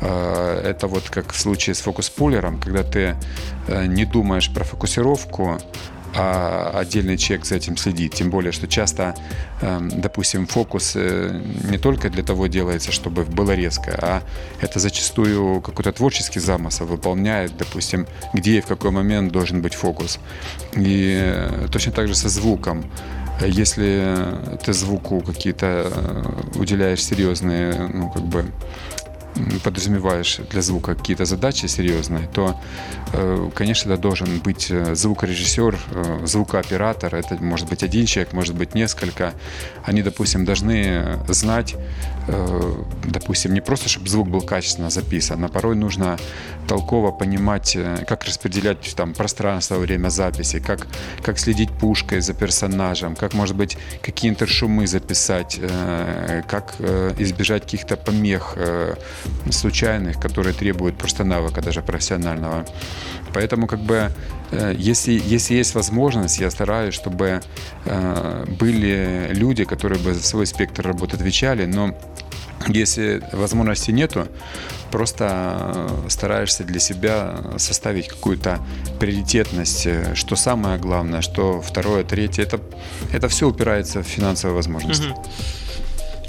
Э, 0.00 0.60
это 0.64 0.86
вот 0.86 1.10
как 1.10 1.32
в 1.32 1.40
случае 1.40 1.74
с 1.74 1.80
фокус-пулером, 1.80 2.60
когда 2.60 2.82
ты 2.82 3.16
э, 3.66 3.86
не 3.86 4.04
думаешь 4.04 4.52
про 4.52 4.64
фокусировку, 4.64 5.58
а 6.14 6.72
отдельный 6.74 7.16
человек 7.16 7.46
за 7.46 7.56
этим 7.56 7.76
следит. 7.76 8.14
Тем 8.14 8.30
более, 8.30 8.52
что 8.52 8.66
часто, 8.66 9.14
эм, 9.60 10.00
допустим, 10.00 10.46
фокус 10.46 10.92
э, 10.94 11.40
не 11.70 11.78
только 11.78 12.10
для 12.10 12.22
того 12.22 12.46
делается, 12.46 12.92
чтобы 12.92 13.24
было 13.24 13.52
резко, 13.52 13.98
а 14.00 14.22
это 14.60 14.78
зачастую 14.78 15.60
какой-то 15.60 15.92
творческий 15.92 16.40
замысел 16.40 16.86
выполняет, 16.86 17.56
допустим, 17.56 18.06
где 18.34 18.58
и 18.58 18.60
в 18.60 18.66
какой 18.66 18.90
момент 18.90 19.32
должен 19.32 19.62
быть 19.62 19.74
фокус. 19.74 20.18
И 20.72 21.48
точно 21.70 21.92
так 21.92 22.08
же 22.08 22.14
со 22.14 22.28
звуком. 22.28 22.84
Если 23.40 24.16
ты 24.64 24.72
звуку 24.72 25.20
какие-то 25.20 25.92
э, 25.94 26.58
уделяешь 26.58 27.04
серьезные, 27.04 27.72
ну, 27.94 28.10
как 28.10 28.22
бы, 28.22 28.44
подразумеваешь 29.64 30.40
для 30.50 30.62
звука 30.62 30.94
какие-то 30.94 31.24
задачи 31.24 31.66
серьезные, 31.66 32.28
то, 32.32 32.60
э, 33.12 33.50
конечно, 33.54 33.92
это 33.92 34.02
должен 34.02 34.38
быть 34.40 34.70
э, 34.70 34.94
звукорежиссер, 34.94 35.78
звукооператор. 36.24 37.14
Это 37.14 37.36
может 37.36 37.68
быть 37.68 37.82
один 37.82 38.06
человек, 38.06 38.32
может 38.32 38.54
быть 38.54 38.74
несколько. 38.74 39.34
Они, 39.84 40.02
допустим, 40.02 40.44
должны 40.44 41.18
знать, 41.28 41.76
допустим, 43.04 43.54
не 43.54 43.60
просто, 43.60 43.88
чтобы 43.88 44.08
звук 44.08 44.28
был 44.28 44.40
качественно 44.42 44.90
записан, 44.90 45.44
а 45.44 45.48
порой 45.48 45.76
нужно 45.76 46.18
толково 46.68 47.10
понимать, 47.10 47.74
э, 47.76 48.04
как 48.06 48.24
распределять 48.24 48.94
там 48.94 49.14
пространство 49.14 49.76
во 49.76 49.80
время 49.80 50.10
записи, 50.10 50.60
как, 50.60 50.86
как 51.22 51.38
следить 51.38 51.70
пушкой 51.70 52.20
за 52.20 52.34
персонажем, 52.34 53.16
как, 53.16 53.34
может 53.34 53.56
быть, 53.56 53.78
какие 54.02 54.30
интершумы 54.30 54.86
записать, 54.86 55.58
э, 55.60 56.42
как 56.46 56.74
э, 56.78 57.14
избежать 57.18 57.62
каких-то 57.62 57.96
помех 57.96 58.56
случайных, 59.50 60.20
которые 60.20 60.52
требуют 60.52 60.96
просто 60.96 61.24
навыка, 61.24 61.60
даже 61.62 61.82
профессионального. 61.82 62.66
Поэтому 63.32 63.66
как 63.66 63.80
бы 63.80 64.10
если, 64.78 65.12
если 65.12 65.54
есть 65.54 65.74
возможность, 65.74 66.38
я 66.38 66.50
стараюсь, 66.50 66.94
чтобы 66.94 67.42
были 68.58 69.28
люди, 69.30 69.64
которые 69.64 70.00
бы 70.00 70.14
за 70.14 70.22
свой 70.22 70.46
спектр 70.46 70.86
работы 70.86 71.16
отвечали, 71.16 71.66
но 71.66 71.94
если 72.66 73.22
возможности 73.32 73.90
нету, 73.90 74.26
просто 74.90 75.96
э, 76.06 76.08
стараешься 76.08 76.64
для 76.64 76.80
себя 76.80 77.36
составить 77.56 78.08
какую-то 78.08 78.58
приоритетность, 78.98 79.86
э, 79.86 80.14
что 80.14 80.36
самое 80.36 80.78
главное, 80.78 81.20
что 81.20 81.60
второе, 81.60 82.04
третье. 82.04 82.42
Это, 82.42 82.60
это 83.12 83.28
все 83.28 83.48
упирается 83.48 84.02
в 84.02 84.06
финансовые 84.06 84.56
возможности. 84.56 85.08
Угу. 85.08 85.24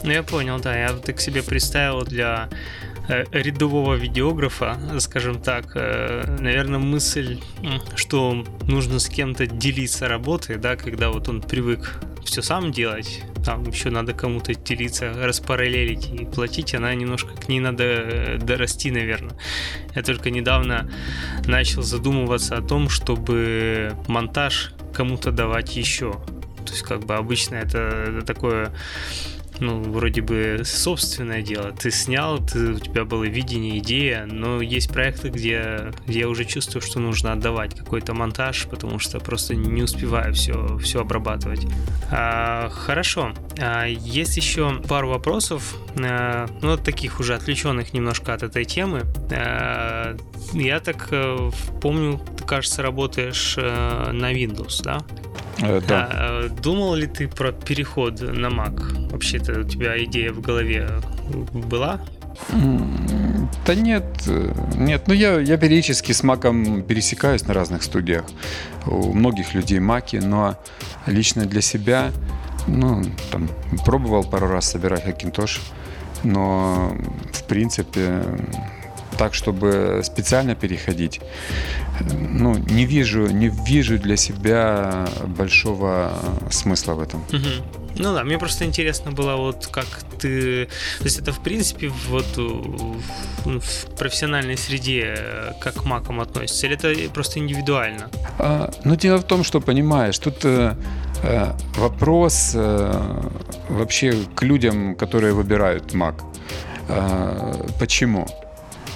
Ну, 0.03 0.11
я 0.11 0.23
понял, 0.23 0.59
да. 0.59 0.77
Я 0.77 0.93
так 0.93 1.19
себе 1.19 1.43
представил 1.43 2.03
для 2.03 2.49
э, 3.07 3.25
рядового 3.31 3.95
видеографа, 3.95 4.77
скажем 4.99 5.41
так, 5.41 5.75
наверное, 5.75 6.79
мысль, 6.79 7.39
что 7.95 8.45
нужно 8.67 8.99
с 8.99 9.09
кем-то 9.09 9.45
делиться 9.45 10.07
работой, 10.07 10.57
да, 10.57 10.75
когда 10.75 11.09
вот 11.09 11.27
он 11.27 11.41
привык 11.41 11.99
все 12.23 12.41
сам 12.41 12.71
делать, 12.71 13.23
там 13.43 13.63
еще 13.63 13.89
надо 13.89 14.13
кому-то 14.13 14.53
делиться, 14.53 15.11
распараллелить 15.13 16.09
и 16.13 16.25
платить, 16.25 16.75
она 16.75 16.93
немножко 16.93 17.35
к 17.35 17.49
ней 17.49 17.59
надо 17.59 17.83
э, 17.83 18.37
дорасти, 18.37 18.91
наверное. 18.91 19.35
Я 19.95 20.03
только 20.03 20.29
недавно 20.29 20.89
начал 21.45 21.81
задумываться 21.81 22.57
о 22.57 22.61
том, 22.61 22.89
чтобы 22.89 23.93
монтаж 24.07 24.73
кому-то 24.93 25.31
давать 25.31 25.75
еще. 25.75 26.13
То 26.65 26.73
есть, 26.73 26.83
как 26.83 27.05
бы 27.05 27.15
обычно 27.15 27.55
это 27.55 28.21
такое 28.25 28.71
ну, 29.59 29.81
вроде 29.81 30.21
бы 30.21 30.61
собственное 30.63 31.41
дело. 31.41 31.71
Ты 31.71 31.91
снял, 31.91 32.39
ты, 32.39 32.73
у 32.73 32.79
тебя 32.79 33.05
было 33.05 33.23
видение, 33.23 33.79
идея, 33.79 34.25
но 34.25 34.61
есть 34.61 34.91
проекты, 34.91 35.29
где, 35.29 35.91
где 36.07 36.19
я 36.19 36.29
уже 36.29 36.45
чувствую, 36.45 36.81
что 36.81 36.99
нужно 36.99 37.33
отдавать 37.33 37.75
какой-то 37.75 38.13
монтаж, 38.13 38.67
потому 38.69 38.99
что 38.99 39.19
просто 39.19 39.55
не 39.55 39.83
успеваю 39.83 40.33
все, 40.33 40.77
все 40.77 41.01
обрабатывать. 41.01 41.65
А, 42.11 42.69
хорошо. 42.69 43.33
А, 43.59 43.85
есть 43.85 44.37
еще 44.37 44.81
пару 44.87 45.09
вопросов, 45.09 45.75
а, 45.99 46.47
ну, 46.61 46.77
таких 46.77 47.19
уже 47.19 47.35
отвлеченных 47.35 47.93
немножко 47.93 48.33
от 48.33 48.43
этой 48.43 48.65
темы. 48.65 49.03
А, 49.31 50.17
я 50.53 50.79
так 50.79 51.09
а, 51.11 51.51
помню, 51.81 52.19
ты, 52.37 52.43
кажется, 52.43 52.81
работаешь 52.81 53.55
а, 53.57 54.11
на 54.11 54.33
Windows, 54.33 54.81
да? 54.83 54.99
Э, 55.61 55.81
да. 55.87 56.09
А, 56.11 56.49
думал 56.49 56.95
ли 56.95 57.07
ты 57.07 57.27
про 57.27 57.51
переход 57.51 58.21
на 58.21 58.47
Mac? 58.47 59.09
Вообще-то 59.11 59.59
у 59.59 59.63
тебя 59.63 60.01
идея 60.03 60.31
в 60.31 60.41
голове 60.41 60.89
была? 61.53 62.01
Да 63.65 63.75
нет, 63.75 64.05
нет, 64.75 65.03
ну 65.07 65.13
я, 65.13 65.39
я 65.39 65.57
периодически 65.57 66.13
с 66.13 66.23
маком 66.23 66.83
пересекаюсь 66.83 67.45
на 67.45 67.53
разных 67.53 67.83
студиях. 67.83 68.23
У 68.85 69.13
многих 69.13 69.53
людей 69.53 69.79
маки, 69.79 70.17
но 70.17 70.57
лично 71.05 71.45
для 71.45 71.61
себя, 71.61 72.11
ну, 72.67 73.03
там, 73.31 73.49
пробовал 73.85 74.23
пару 74.23 74.47
раз 74.47 74.69
собирать 74.71 75.05
Hackintosh, 75.05 75.59
но 76.23 76.95
в 77.33 77.43
принципе 77.43 78.23
так, 79.19 79.33
чтобы 79.33 80.01
специально 80.03 80.55
переходить, 80.55 81.19
ну, 81.99 82.55
не 82.55 82.85
вижу, 82.85 83.27
не 83.27 83.49
вижу 83.49 83.97
для 83.99 84.15
себя 84.15 85.07
большого 85.37 86.11
смысла 86.49 86.93
в 86.93 87.01
этом. 87.01 87.19
Угу. 87.33 87.79
Ну 87.97 88.13
да, 88.13 88.23
мне 88.23 88.37
просто 88.37 88.63
интересно 88.63 89.11
было, 89.11 89.35
вот 89.35 89.67
как 89.67 89.87
ты... 90.19 90.65
То 90.99 91.03
есть 91.03 91.19
это, 91.19 91.33
в 91.33 91.39
принципе, 91.43 91.91
вот 92.09 92.37
в 92.37 93.95
профессиональной 93.97 94.57
среде 94.57 95.15
как 95.59 95.73
к 95.73 95.85
макам 95.85 96.21
относится? 96.21 96.67
Или 96.67 96.75
это 96.75 97.13
просто 97.13 97.39
индивидуально? 97.39 98.09
А, 98.37 98.71
ну, 98.85 98.95
дело 98.95 99.17
в 99.17 99.23
том, 99.23 99.43
что, 99.43 99.59
понимаешь, 99.59 100.17
тут 100.17 100.45
э, 100.45 100.75
э 101.23 101.51
вопрос 101.75 102.53
э, 102.55 103.21
вообще 103.69 104.13
к 104.35 104.43
людям, 104.43 104.95
которые 104.95 105.33
выбирают 105.33 105.93
мак. 105.93 106.23
Э, 106.87 107.67
почему? 107.79 108.25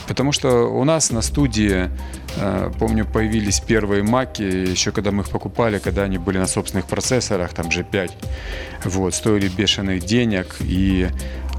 Потому 0.07 0.31
что 0.31 0.67
у 0.67 0.83
нас 0.83 1.11
на 1.11 1.21
студии, 1.21 1.89
э, 2.37 2.71
помню, 2.79 3.05
появились 3.05 3.59
первые 3.59 4.03
маки, 4.03 4.41
еще 4.41 4.91
когда 4.91 5.11
мы 5.11 5.21
их 5.23 5.29
покупали, 5.29 5.79
когда 5.79 6.03
они 6.03 6.17
были 6.17 6.37
на 6.37 6.47
собственных 6.47 6.87
процессорах, 6.87 7.53
там 7.53 7.67
G5, 7.67 8.11
вот, 8.85 9.15
стоили 9.15 9.47
бешеных 9.47 10.03
денег, 10.03 10.57
и 10.59 11.07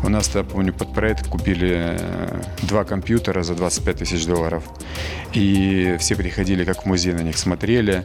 у 0.05 0.11
нас, 0.11 0.31
я 0.35 0.45
помню, 0.45 0.75
под 0.75 0.93
проект 0.93 1.29
купили 1.29 1.97
э, 1.99 2.43
два 2.63 2.85
компьютера 2.85 3.43
за 3.43 3.55
25 3.55 3.97
тысяч 3.97 4.27
долларов. 4.27 4.65
И 5.33 5.97
все 5.99 6.15
приходили, 6.15 6.65
как 6.65 6.83
в 6.83 6.87
музей 6.87 7.15
на 7.15 7.23
них 7.23 7.39
смотрели. 7.39 8.05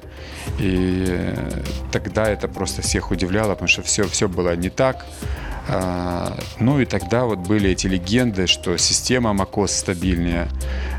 И 0.60 1.06
э, 1.10 1.63
тогда 1.91 2.30
это 2.30 2.47
просто 2.47 2.82
всех 2.82 3.12
удивляло, 3.12 3.49
потому 3.49 3.67
что 3.67 3.82
все, 3.82 4.08
все 4.08 4.30
было 4.30 4.56
не 4.56 4.69
так. 4.69 5.06
А, 5.71 6.36
ну 6.60 6.79
и 6.79 6.86
тогда 6.86 7.25
вот 7.25 7.39
были 7.39 7.69
эти 7.69 7.88
легенды, 7.88 8.47
что 8.47 8.77
система 8.77 9.32
macOS 9.32 9.67
стабильнее. 9.67 10.47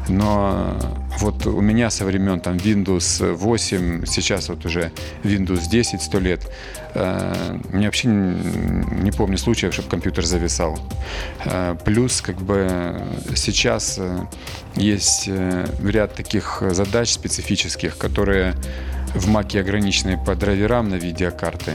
Но 0.08 0.76
вот 1.18 1.46
у 1.46 1.60
меня 1.60 1.90
со 1.90 2.04
времен 2.04 2.40
там 2.40 2.56
Windows 2.56 3.34
8, 3.34 4.06
сейчас 4.06 4.48
вот 4.48 4.64
уже 4.64 4.92
Windows 5.24 5.68
10, 5.68 6.00
100 6.00 6.18
лет, 6.20 6.52
э, 6.94 7.58
мне 7.72 7.86
вообще 7.86 8.08
не 8.08 9.10
помню 9.10 9.36
случаев, 9.38 9.74
чтобы 9.74 9.88
компьютер 9.88 10.24
зависал. 10.24 10.78
Э, 11.44 11.76
плюс 11.84 12.20
как 12.20 12.36
бы 12.36 13.02
сейчас 13.34 13.96
э, 13.98 14.18
есть 14.76 15.28
ряд 15.84 16.14
таких 16.14 16.62
задач 16.70 17.10
специфических, 17.10 17.98
которые 17.98 18.54
в 19.14 19.28
Mac 19.28 19.58
ограничены 19.58 20.16
по 20.24 20.36
драйверам 20.36 20.88
на 20.88 20.94
видеокарты 20.94 21.72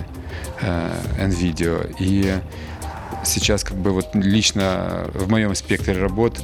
NVIDIA. 0.62 1.94
И 2.00 2.34
сейчас 3.26 3.64
как 3.64 3.78
бы 3.78 3.92
вот 3.92 4.10
лично 4.14 5.10
в 5.14 5.30
моем 5.30 5.54
спектре 5.56 5.98
работ 5.98 6.40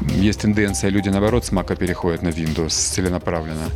есть 0.00 0.40
тенденция, 0.40 0.90
люди 0.90 1.08
наоборот 1.08 1.44
с 1.44 1.52
Mac 1.52 1.74
переходят 1.76 2.22
на 2.22 2.28
Windows 2.28 2.70
целенаправленно. 2.70 3.68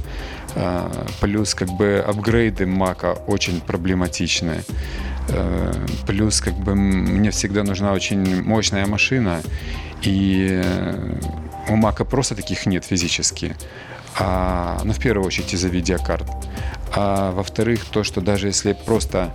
А, 0.55 1.07
плюс 1.21 1.55
как 1.55 1.69
бы 1.71 2.05
апгрейды 2.07 2.65
Mac 2.65 3.25
очень 3.27 3.61
проблематичны. 3.61 4.63
А, 5.31 5.73
плюс 6.07 6.41
как 6.41 6.55
бы 6.55 6.75
мне 6.75 7.31
всегда 7.31 7.63
нужна 7.63 7.93
очень 7.93 8.43
мощная 8.43 8.87
машина, 8.87 9.41
и 10.03 10.63
у 11.69 11.77
Mac 11.77 12.05
просто 12.05 12.35
таких 12.35 12.67
нет 12.67 12.85
физически. 12.85 13.57
А, 14.19 14.81
ну, 14.85 14.93
в 14.93 14.99
первую 14.99 15.27
очередь 15.27 15.55
из-за 15.55 15.69
видеокарт. 15.69 16.27
А 16.93 17.33
во-вторых, 17.33 17.85
то, 17.85 18.03
что 18.03 18.21
даже 18.21 18.49
если 18.49 18.73
просто 18.73 19.33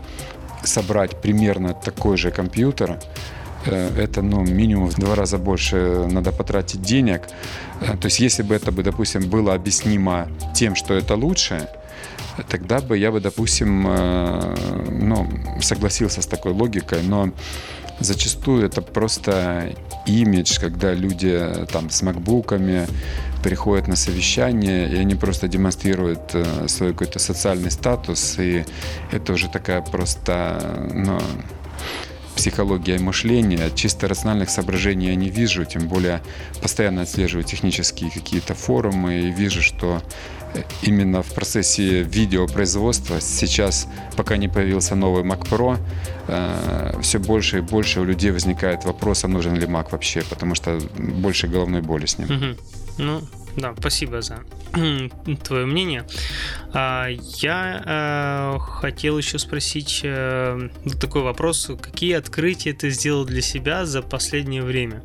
собрать 0.65 1.21
примерно 1.21 1.73
такой 1.73 2.17
же 2.17 2.32
компьютер, 2.32 2.99
э, 3.65 3.89
это 3.97 4.21
ну, 4.21 4.41
минимум 4.41 4.89
в 4.89 4.95
два 4.95 5.15
раза 5.15 5.38
больше 5.38 6.08
надо 6.12 6.32
потратить 6.32 6.82
денег. 6.82 7.21
Э, 7.82 7.97
то 7.97 8.06
есть 8.06 8.19
если 8.19 8.43
бы 8.43 8.56
это, 8.56 8.71
бы, 8.71 8.84
допустим, 8.84 9.30
было 9.30 9.54
объяснимо 9.54 10.28
тем, 10.54 10.75
что 10.75 10.93
это 10.93 11.15
лучше, 11.15 11.67
тогда 12.49 12.80
бы 12.80 12.97
я 12.97 13.12
бы, 13.12 13.19
допустим, 13.19 13.86
э, 13.88 14.56
ну, 14.89 15.28
согласился 15.62 16.21
с 16.21 16.28
такой 16.28 16.51
логикой, 16.51 17.04
но 17.04 17.32
зачастую 17.99 18.65
это 18.65 18.81
просто 18.81 19.73
имидж, 20.05 20.60
когда 20.60 20.93
люди 20.93 21.49
там 21.71 21.89
с 21.89 22.01
макбуками 22.01 22.88
приходят 23.43 23.88
на 23.88 23.95
совещание, 23.95 24.91
и 24.91 24.95
они 24.95 25.15
просто 25.15 25.47
демонстрируют 25.47 26.31
э, 26.34 26.67
свой 26.67 26.91
какой-то 26.91 27.19
социальный 27.19 27.71
статус, 27.71 28.38
и 28.39 28.65
это 29.12 29.34
уже 29.34 29.49
такая 29.49 29.81
просто, 29.81 30.89
ну, 30.93 31.19
психология 32.36 32.99
мышления. 32.99 33.71
Чисто 33.73 34.08
рациональных 34.08 34.49
соображений 34.49 35.08
я 35.08 35.15
не 35.15 35.29
вижу, 35.29 35.65
тем 35.65 35.88
более 35.88 36.21
постоянно 36.62 37.03
отслеживаю 37.03 37.43
технические 37.43 38.12
какие-то 38.12 38.53
форумы 38.53 39.21
и 39.21 39.31
вижу, 39.31 39.62
что 39.62 40.01
именно 40.81 41.21
в 41.21 41.33
процессе 41.33 42.03
видеопроизводства 42.03 43.21
сейчас, 43.21 43.87
пока 44.15 44.37
не 44.37 44.47
появился 44.47 44.95
новый 44.95 45.23
Mac 45.23 45.47
Pro, 45.49 45.77
э, 46.27 47.01
все 47.01 47.19
больше 47.19 47.57
и 47.57 47.61
больше 47.61 48.01
у 48.01 48.05
людей 48.05 48.31
возникает 48.31 48.85
вопрос, 48.85 49.23
а 49.23 49.27
нужен 49.27 49.55
ли 49.55 49.65
Mac 49.65 49.89
вообще, 49.91 50.21
потому 50.29 50.55
что 50.55 50.79
больше 50.97 51.47
головной 51.47 51.81
боли 51.81 52.05
с 52.05 52.17
ним. 52.17 52.57
Ну, 52.97 53.21
да, 53.55 53.73
спасибо 53.77 54.21
за 54.21 54.39
твое 55.43 55.65
мнение. 55.65 56.05
А, 56.73 57.07
я 57.09 58.55
э, 58.55 58.59
хотел 58.59 59.17
еще 59.17 59.39
спросить 59.39 60.01
э, 60.03 60.69
такой 60.99 61.21
вопрос. 61.21 61.71
Какие 61.81 62.15
открытия 62.15 62.73
ты 62.73 62.89
сделал 62.89 63.25
для 63.25 63.41
себя 63.41 63.85
за 63.85 64.01
последнее 64.01 64.63
время? 64.63 65.03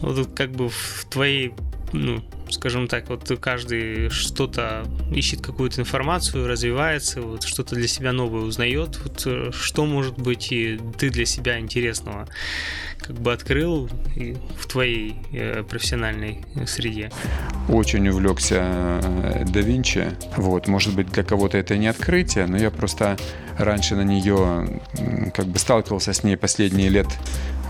Вот 0.00 0.30
как 0.34 0.52
бы 0.52 0.68
в 0.68 1.06
твоей 1.10 1.52
ну, 1.92 2.22
скажем 2.48 2.88
так, 2.88 3.08
вот 3.08 3.30
каждый 3.40 4.10
что-то 4.10 4.84
ищет 5.12 5.40
какую-то 5.40 5.80
информацию, 5.80 6.46
развивается, 6.46 7.20
вот 7.22 7.42
что-то 7.42 7.74
для 7.74 7.88
себя 7.88 8.12
новое 8.12 8.42
узнает. 8.42 8.98
Вот 9.02 9.22
э, 9.26 9.50
что 9.52 9.86
может 9.86 10.18
быть 10.18 10.52
и 10.52 10.80
ты 10.98 11.10
для 11.10 11.26
себя 11.26 11.58
интересного 11.58 12.28
как 12.98 13.16
бы 13.16 13.32
открыл 13.32 13.88
в 14.58 14.66
твоей 14.66 15.16
э, 15.32 15.62
профессиональной 15.62 16.44
среде? 16.66 17.10
Очень 17.68 18.08
увлекся 18.08 19.00
э, 19.02 19.44
да 19.46 19.60
Винчи. 19.60 20.12
Вот, 20.36 20.68
может 20.68 20.94
быть, 20.94 21.10
для 21.10 21.22
кого-то 21.22 21.58
это 21.58 21.76
не 21.76 21.86
открытие, 21.86 22.46
но 22.46 22.56
я 22.56 22.70
просто 22.70 23.16
раньше 23.58 23.96
на 23.96 24.02
нее 24.02 24.80
как 25.34 25.46
бы 25.46 25.58
сталкивался 25.58 26.12
с 26.12 26.22
ней 26.24 26.36
последние 26.36 26.88
лет 26.88 27.08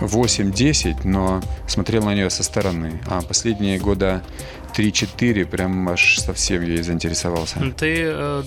8-10, 0.00 1.00
но 1.04 1.40
смотрел 1.66 2.04
на 2.04 2.14
нее 2.14 2.30
со 2.30 2.42
стороны. 2.42 3.00
А 3.06 3.22
последние 3.22 3.78
года 3.78 4.22
3-4 4.76 5.44
прям 5.46 5.88
аж 5.88 6.18
совсем 6.18 6.62
ей 6.62 6.82
заинтересовался. 6.82 7.60
Ты 7.76 8.02
э, 8.06 8.42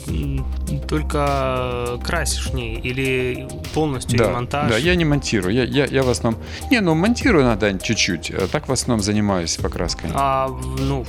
только 0.88 2.00
красишь 2.04 2.54
ней 2.54 2.76
или 2.76 3.48
полностью 3.74 4.18
да, 4.18 4.32
монтаж? 4.32 4.72
Да, 4.72 4.78
я 4.78 4.96
не 4.96 5.06
монтирую. 5.06 5.54
Я, 5.54 5.64
я, 5.64 5.86
я 5.86 6.04
в 6.04 6.10
основном... 6.10 6.42
Не, 6.72 6.82
ну 6.82 6.96
монтирую 6.96 7.44
надо 7.44 7.78
чуть-чуть. 7.78 8.32
А 8.32 8.48
так 8.48 8.68
в 8.68 8.72
основном 8.72 9.04
занимаюсь 9.04 9.58
покраской. 9.58 10.10
А 10.14 10.50
ну, 10.80 11.06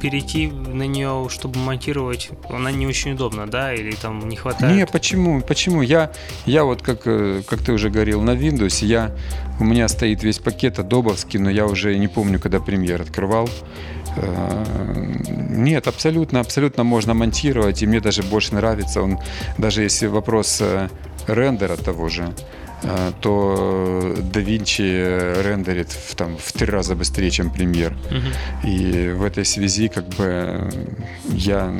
перейти 0.00 0.48
на 0.48 0.86
нее, 0.86 1.28
чтобы 1.30 1.58
монтировать, 1.58 2.30
она 2.48 2.70
не 2.70 2.86
очень 2.86 3.12
удобна, 3.12 3.46
да? 3.46 3.74
Или 3.74 3.92
там 3.92 4.28
не 4.28 4.36
хватает? 4.36 4.74
Не, 4.74 4.86
почему? 4.86 5.40
Почему? 5.40 5.82
Я, 5.82 6.12
я 6.46 6.64
вот, 6.64 6.82
как, 6.82 7.02
э, 7.06 7.42
как 7.46 7.60
ты 7.60 7.72
уже 7.72 7.90
говорил, 7.90 8.22
на 8.22 8.30
Windows, 8.30 8.84
я, 8.84 9.12
у 9.60 9.64
меня 9.64 9.88
стоит 9.88 10.22
весь 10.22 10.38
пакет 10.38 10.78
адобовский, 10.78 11.38
но 11.38 11.50
я 11.50 11.66
уже 11.66 11.96
не 11.96 12.08
помню, 12.08 12.38
когда 12.38 12.60
премьер 12.60 13.02
открывал. 13.02 13.48
Э, 14.16 14.64
нет, 15.50 15.86
абсолютно, 15.86 16.40
абсолютно 16.40 16.84
можно 16.84 17.14
монтировать, 17.14 17.82
и 17.82 17.86
мне 17.86 18.00
даже 18.00 18.22
больше 18.22 18.54
нравится. 18.54 19.02
Он, 19.02 19.18
даже 19.58 19.82
если 19.82 20.06
вопрос 20.06 20.60
э, 20.60 20.88
рендера 21.26 21.76
того 21.76 22.08
же, 22.08 22.34
э, 22.82 23.12
то 23.20 24.14
DaVinci 24.16 25.42
рендерит 25.42 25.92
в, 25.92 26.14
там, 26.14 26.36
в 26.36 26.52
три 26.52 26.66
раза 26.66 26.94
быстрее, 26.94 27.30
чем 27.30 27.48
Premiere. 27.48 27.94
Угу. 28.10 28.68
И 28.68 29.12
в 29.12 29.24
этой 29.24 29.44
связи 29.44 29.88
как 29.88 30.08
бы 30.10 30.70
я 31.30 31.74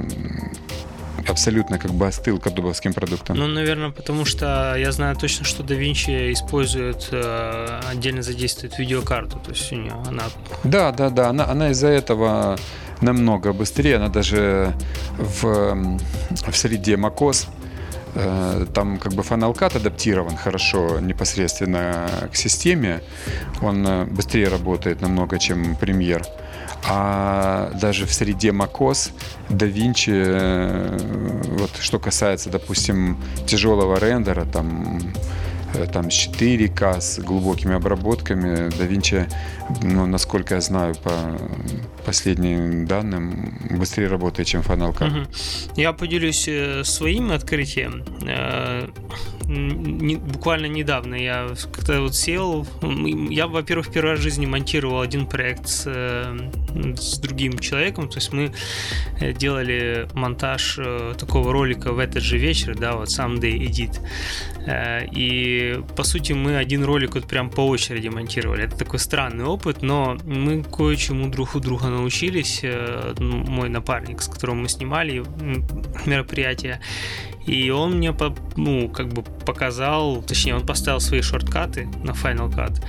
абсолютно 1.28 1.78
как 1.78 1.92
бы 1.92 2.06
остыл 2.06 2.38
к 2.38 2.46
адобовским 2.46 2.92
продуктам. 2.92 3.36
Ну, 3.36 3.46
наверное, 3.46 3.90
потому 3.90 4.24
что 4.24 4.74
я 4.76 4.92
знаю 4.92 5.16
точно, 5.16 5.44
что 5.44 5.62
DaVinci 5.62 6.32
использует, 6.32 7.08
э, 7.10 7.80
отдельно 7.90 8.22
задействует 8.22 8.78
видеокарту, 8.78 9.38
то 9.38 9.50
есть 9.50 9.72
у 9.72 9.76
нее 9.76 9.94
она... 10.06 10.24
Да, 10.64 10.92
да, 10.92 11.10
да, 11.10 11.28
она, 11.28 11.46
она 11.46 11.70
из-за 11.70 11.88
этого 11.88 12.58
намного 13.00 13.52
быстрее, 13.52 13.96
она 13.96 14.08
даже 14.08 14.74
в, 15.18 15.98
в 16.30 16.56
среде 16.56 16.94
macOS 16.94 17.48
э, 18.14 18.66
там 18.74 18.98
как 18.98 19.12
бы 19.12 19.22
Cut 19.22 19.76
адаптирован 19.76 20.36
хорошо 20.36 21.00
непосредственно 21.00 22.08
к 22.32 22.36
системе, 22.36 23.02
он 23.60 23.86
э, 23.86 24.04
быстрее 24.04 24.48
работает 24.48 25.00
намного, 25.00 25.38
чем 25.38 25.74
Premiere. 25.74 26.24
А 26.84 27.70
даже 27.80 28.06
в 28.06 28.12
среде 28.12 28.50
macOS 28.50 29.12
DaVinci, 29.48 30.12
э, 30.12 30.98
вот 31.58 31.70
что 31.80 31.98
касается, 31.98 32.50
допустим, 32.50 33.22
тяжелого 33.46 33.98
рендера, 33.98 34.44
там 34.44 35.00
там 35.92 36.10
с 36.10 36.28
4К 36.28 37.00
с 37.00 37.18
глубокими 37.18 37.74
обработками. 37.74 38.68
DaVinci, 38.68 39.32
ну, 39.82 40.06
насколько 40.06 40.54
я 40.54 40.60
знаю, 40.60 40.94
по 40.96 41.12
последним 42.04 42.86
данным, 42.86 43.58
быстрее 43.70 44.08
работает, 44.08 44.48
чем 44.48 44.62
Final 44.62 44.96
Cut. 44.96 45.28
Я 45.76 45.92
поделюсь 45.92 46.48
э, 46.48 46.84
своим 46.84 47.30
открытием. 47.30 48.04
не, 49.46 50.16
буквально 50.16 50.66
недавно 50.66 51.14
я 51.14 51.48
как-то 51.72 52.00
вот 52.00 52.14
сел. 52.14 52.66
Я, 53.30 53.46
во-первых, 53.46 53.92
первый 53.92 54.12
раз 54.12 54.20
в 54.20 54.22
жизни 54.22 54.46
монтировал 54.46 55.00
один 55.00 55.26
проект 55.26 55.68
с, 55.68 55.84
с 55.84 57.18
другим 57.18 57.58
человеком. 57.58 58.08
То 58.08 58.16
есть 58.16 58.32
мы 58.32 58.52
э, 59.20 59.32
делали 59.32 60.08
монтаж 60.14 60.78
э, 60.78 61.14
такого 61.18 61.52
ролика 61.52 61.92
в 61.92 61.98
этот 61.98 62.22
же 62.22 62.38
вечер, 62.38 62.76
да, 62.76 62.92
вот 62.96 63.08
Someday 63.08 63.58
Edit. 63.58 63.98
Э, 64.66 65.04
по 65.96 66.04
сути 66.04 66.32
мы 66.32 66.56
один 66.56 66.84
ролик 66.84 67.14
вот 67.14 67.26
прям 67.26 67.50
по 67.50 67.66
очереди 67.66 68.08
монтировали. 68.08 68.64
Это 68.64 68.76
такой 68.76 68.98
странный 68.98 69.44
опыт, 69.44 69.82
но 69.82 70.16
мы 70.24 70.62
кое-чему 70.62 71.28
друг 71.28 71.54
у 71.54 71.60
друга 71.60 71.86
научились. 71.86 72.62
Ну, 73.18 73.36
мой 73.44 73.68
напарник, 73.68 74.22
с 74.22 74.28
которым 74.28 74.62
мы 74.62 74.68
снимали 74.68 75.24
мероприятие. 76.06 76.80
И 77.46 77.70
он 77.70 77.96
мне, 77.96 78.14
ну, 78.56 78.88
как 78.88 79.12
бы 79.12 79.22
показал, 79.22 80.22
точнее, 80.22 80.54
он 80.54 80.66
поставил 80.66 81.00
свои 81.00 81.22
шорткаты 81.22 81.88
на 82.04 82.12
Final 82.12 82.50
Cut. 82.54 82.80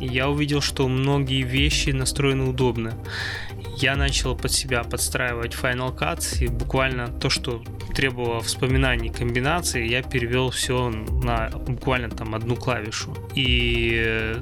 Я 0.00 0.28
увидел, 0.28 0.60
что 0.60 0.88
многие 0.88 1.42
вещи 1.42 1.90
настроены 1.90 2.44
удобно. 2.44 2.94
Я 3.76 3.96
начал 3.96 4.36
под 4.36 4.52
себя 4.52 4.84
подстраивать 4.84 5.54
Final 5.54 5.96
Cut, 5.96 6.42
и 6.42 6.48
буквально 6.48 7.08
то, 7.08 7.28
что 7.28 7.62
требовало 7.94 8.40
вспоминаний 8.40 9.10
комбинаций, 9.10 9.88
я 9.88 10.02
перевел 10.02 10.50
все 10.50 10.90
на 10.90 11.50
буквально 11.50 12.10
там 12.10 12.34
одну 12.34 12.56
клавишу. 12.56 13.16
И 13.34 14.36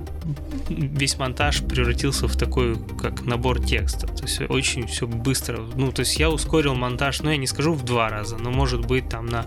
весь 0.69 1.19
монтаж 1.19 1.63
превратился 1.63 2.29
в 2.29 2.37
такой, 2.37 2.77
как 3.01 3.25
набор 3.25 3.63
текста. 3.63 4.07
То 4.07 4.25
есть 4.25 4.41
очень 4.49 4.87
все 4.87 5.07
быстро. 5.07 5.61
Ну, 5.77 5.93
то 5.93 6.01
есть 6.01 6.19
я 6.19 6.31
ускорил 6.31 6.75
монтаж, 6.75 7.23
ну, 7.23 7.31
я 7.31 7.37
не 7.37 7.47
скажу 7.47 7.73
в 7.75 7.85
два 7.85 8.09
раза, 8.09 8.37
но 8.37 8.51
может 8.51 8.87
быть 8.87 9.09
там 9.09 9.27
на 9.27 9.47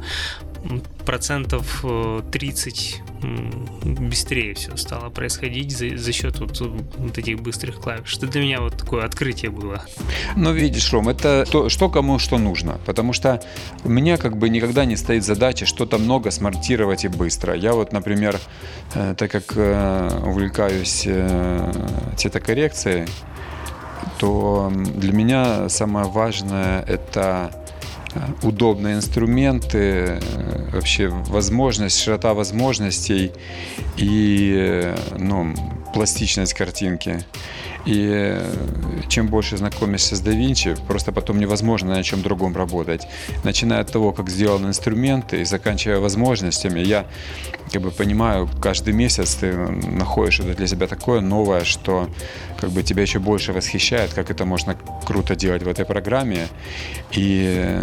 процентов 1.06 1.86
30 2.32 3.02
э, 3.22 3.28
быстрее 3.84 4.56
все 4.56 4.76
стало 4.76 5.10
происходить 5.10 5.78
за, 5.78 5.96
за 5.98 6.12
счет 6.12 6.40
вот, 6.40 6.60
вот 6.60 7.18
этих 7.18 7.40
быстрых 7.40 7.80
клавиш. 7.80 8.18
Это 8.18 8.28
для 8.28 8.42
меня 8.42 8.62
вот 8.62 8.78
такое 8.78 9.06
открытие 9.06 9.52
было. 9.52 9.86
Ну, 10.36 10.52
видишь, 10.52 10.92
Ром, 10.92 11.10
это 11.10 11.46
то, 11.50 11.70
что 11.70 11.90
кому 11.90 12.18
что 12.18 12.38
нужно. 12.38 12.80
Потому 12.86 13.14
что 13.14 13.42
у 13.84 13.90
меня 13.90 14.18
как 14.18 14.38
бы 14.38 14.50
никогда 14.50 14.86
не 14.86 14.96
стоит 14.96 15.24
задача 15.24 15.66
что-то 15.66 15.98
много 15.98 16.32
смонтировать 16.32 17.06
и 17.06 17.08
быстро. 17.08 17.56
Я 17.56 17.74
вот, 17.74 17.94
например, 17.94 18.40
э, 18.96 19.14
так 19.16 19.32
как 19.32 19.54
э, 19.56 20.10
увлекаюсь 20.76 21.08
цветокоррекцией, 22.18 23.08
то 24.20 24.72
для 24.74 25.14
меня 25.14 25.70
самое 25.70 26.08
важное 26.08 26.84
это 26.84 27.52
удобные 28.44 28.96
инструменты, 28.96 30.20
вообще 30.72 31.10
возможность, 31.10 32.00
широта 32.00 32.34
возможностей 32.34 33.32
и 33.98 34.94
ну, 35.18 35.54
пластичность 35.94 36.54
картинки. 36.54 37.26
И 37.86 38.10
э, 38.12 38.52
чем 39.08 39.28
больше 39.28 39.58
знакомишься 39.58 40.16
с 40.16 40.22
DaVinci, 40.22 40.78
просто 40.88 41.12
потом 41.12 41.40
невозможно 41.40 41.96
на 41.96 42.04
чем 42.04 42.22
другом 42.22 42.56
работать. 42.56 43.08
Начиная 43.44 43.82
от 43.82 43.92
того, 43.92 44.12
как 44.12 44.30
сделаны 44.30 44.68
инструменты, 44.68 45.42
и 45.42 45.46
заканчивая 45.46 46.00
возможностями, 46.00 46.80
я 46.80 47.06
как 47.72 47.82
бы 47.82 47.92
понимаю, 47.92 48.50
каждый 48.62 48.94
месяц 48.94 49.36
ты 49.36 49.52
находишь 49.54 50.40
это 50.40 50.56
для 50.56 50.68
себя 50.68 50.88
такое 50.88 51.22
новое, 51.22 51.64
что 51.64 52.10
как 52.60 52.70
бы 52.70 52.84
тебя 52.84 53.02
еще 53.02 53.20
больше 53.20 53.54
восхищает, 53.54 54.14
как 54.14 54.32
это 54.32 54.46
можно 54.46 54.76
круто 55.06 55.36
делать 55.36 55.64
в 55.64 55.68
этой 55.68 55.86
программе. 55.86 56.48
И 57.12 57.44
э, 57.58 57.82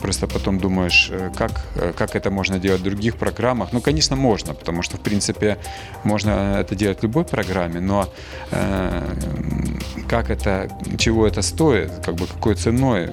просто 0.00 0.26
потом 0.26 0.58
думаешь, 0.58 1.08
э, 1.10 1.30
как, 1.36 1.50
как 1.96 2.14
это 2.14 2.30
можно 2.30 2.58
делать 2.58 2.80
в 2.80 2.84
других 2.84 3.16
программах. 3.16 3.72
Ну, 3.72 3.80
конечно, 3.80 4.16
можно, 4.16 4.54
потому 4.54 4.82
что, 4.82 4.96
в 4.96 5.00
принципе, 5.00 5.58
можно 6.04 6.58
это 6.60 6.74
делать 6.74 7.00
в 7.00 7.02
любой 7.02 7.24
программе, 7.24 7.80
но 7.80 8.08
как 10.08 10.30
это, 10.30 10.68
чего 10.98 11.26
это 11.26 11.42
стоит, 11.42 11.90
как 12.04 12.14
бы 12.16 12.26
какой 12.26 12.54
ценой, 12.54 13.10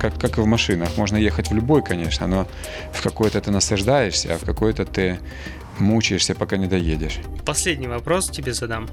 как, 0.00 0.18
как 0.18 0.38
и 0.38 0.40
в 0.40 0.46
машинах. 0.46 0.96
Можно 0.96 1.16
ехать 1.16 1.50
в 1.50 1.54
любой, 1.54 1.82
конечно, 1.82 2.26
но 2.26 2.46
в 2.92 3.02
какой-то 3.02 3.40
ты 3.40 3.50
наслаждаешься, 3.50 4.34
а 4.34 4.38
в 4.38 4.44
какой-то 4.44 4.84
ты 4.84 5.18
мучаешься, 5.82 6.34
пока 6.34 6.56
не 6.56 6.66
доедешь. 6.66 7.18
Последний 7.44 7.88
вопрос 7.88 8.30
тебе 8.30 8.54
задам. 8.54 8.88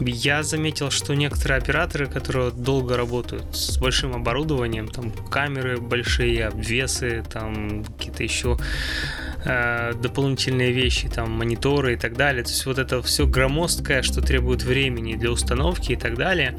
Я 0.00 0.42
заметил, 0.42 0.90
что 0.90 1.14
некоторые 1.14 1.58
операторы, 1.58 2.06
которые 2.06 2.50
долго 2.50 2.96
работают 2.96 3.54
с 3.54 3.78
большим 3.78 4.14
оборудованием, 4.14 4.88
там 4.88 5.10
камеры 5.10 5.78
большие, 5.78 6.46
обвесы, 6.46 7.24
там 7.30 7.84
какие-то 7.84 8.22
еще 8.22 8.58
Э, 9.44 9.92
дополнительные 9.94 10.72
вещи, 10.72 11.08
там 11.08 11.30
мониторы 11.30 11.94
и 11.94 11.96
так 11.96 12.16
далее. 12.16 12.42
То 12.42 12.50
есть 12.50 12.66
вот 12.66 12.78
это 12.78 13.00
все 13.02 13.24
громоздкое, 13.26 14.02
что 14.02 14.20
требует 14.20 14.62
времени 14.64 15.14
для 15.14 15.30
установки 15.30 15.92
и 15.92 15.96
так 15.96 16.16
далее. 16.16 16.58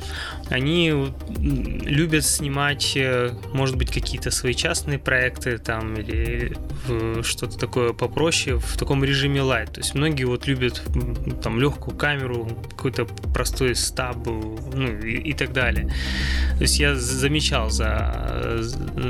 Они 0.50 1.14
любят 1.38 2.26
снимать, 2.26 2.94
э, 2.96 3.32
может 3.54 3.76
быть, 3.76 3.92
какие-то 3.92 4.32
свои 4.32 4.54
частные 4.54 4.98
проекты 4.98 5.58
там 5.58 5.96
или 5.96 6.56
что-то 7.22 7.60
такое 7.60 7.94
попроще 7.94 8.58
в 8.58 8.78
таком 8.78 8.89
режиме 9.04 9.42
light. 9.42 9.72
То 9.72 9.80
есть 9.82 9.96
многие 9.96 10.26
вот 10.26 10.48
любят 10.48 10.82
там 11.44 11.60
легкую 11.60 11.96
камеру, 11.98 12.48
какой-то 12.76 13.06
простой 13.34 13.76
стаб, 13.76 14.18
ну 14.26 14.88
и, 14.88 15.30
и 15.30 15.34
так 15.34 15.54
далее. 15.54 15.92
То 16.58 16.64
есть 16.64 16.80
я 16.80 16.96
замечал 16.96 17.70
за, 17.70 18.60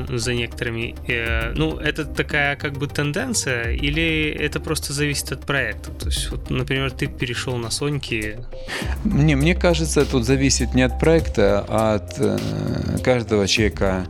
за 0.10 0.34
некоторыми. 0.34 0.96
Э, 1.08 1.54
ну, 1.56 1.78
это 1.78 2.06
такая 2.06 2.56
как 2.56 2.74
бы 2.74 2.88
тенденция, 2.88 3.72
или 3.72 4.30
это 4.30 4.60
просто 4.60 4.94
зависит 4.94 5.32
от 5.32 5.46
проекта? 5.46 5.92
То 5.92 6.08
есть, 6.08 6.30
вот, 6.32 6.50
например, 6.50 6.92
ты 6.92 7.08
перешел 7.08 7.58
на 7.58 7.72
Соньки. 7.72 8.38
Не, 9.04 9.36
мне 9.36 9.56
кажется, 9.56 10.06
тут 10.06 10.26
зависит 10.26 10.74
не 10.76 10.84
от 10.84 11.00
проекта, 11.00 11.65
а 11.68 11.96
от 11.96 12.20
э, 12.20 12.38
каждого 13.04 13.48
человека 13.48 14.06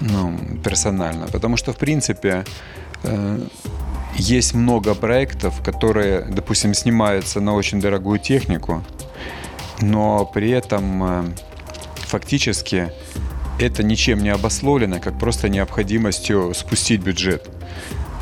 ну, 0.00 0.38
персонально. 0.64 1.26
Потому 1.26 1.56
что, 1.56 1.72
в 1.72 1.76
принципе, 1.76 2.44
э, 3.04 3.38
есть 4.16 4.54
много 4.54 4.94
проектов, 4.94 5.62
которые, 5.62 6.22
допустим, 6.22 6.74
снимаются 6.74 7.40
на 7.40 7.54
очень 7.54 7.80
дорогую 7.80 8.18
технику, 8.18 8.82
но 9.80 10.24
при 10.24 10.50
этом 10.50 11.04
э, 11.04 11.24
фактически 11.96 12.92
это 13.58 13.82
ничем 13.82 14.22
не 14.22 14.30
обусловлено, 14.30 15.00
как 15.00 15.18
просто 15.18 15.48
необходимостью 15.48 16.52
спустить 16.54 17.02
бюджет. 17.02 17.48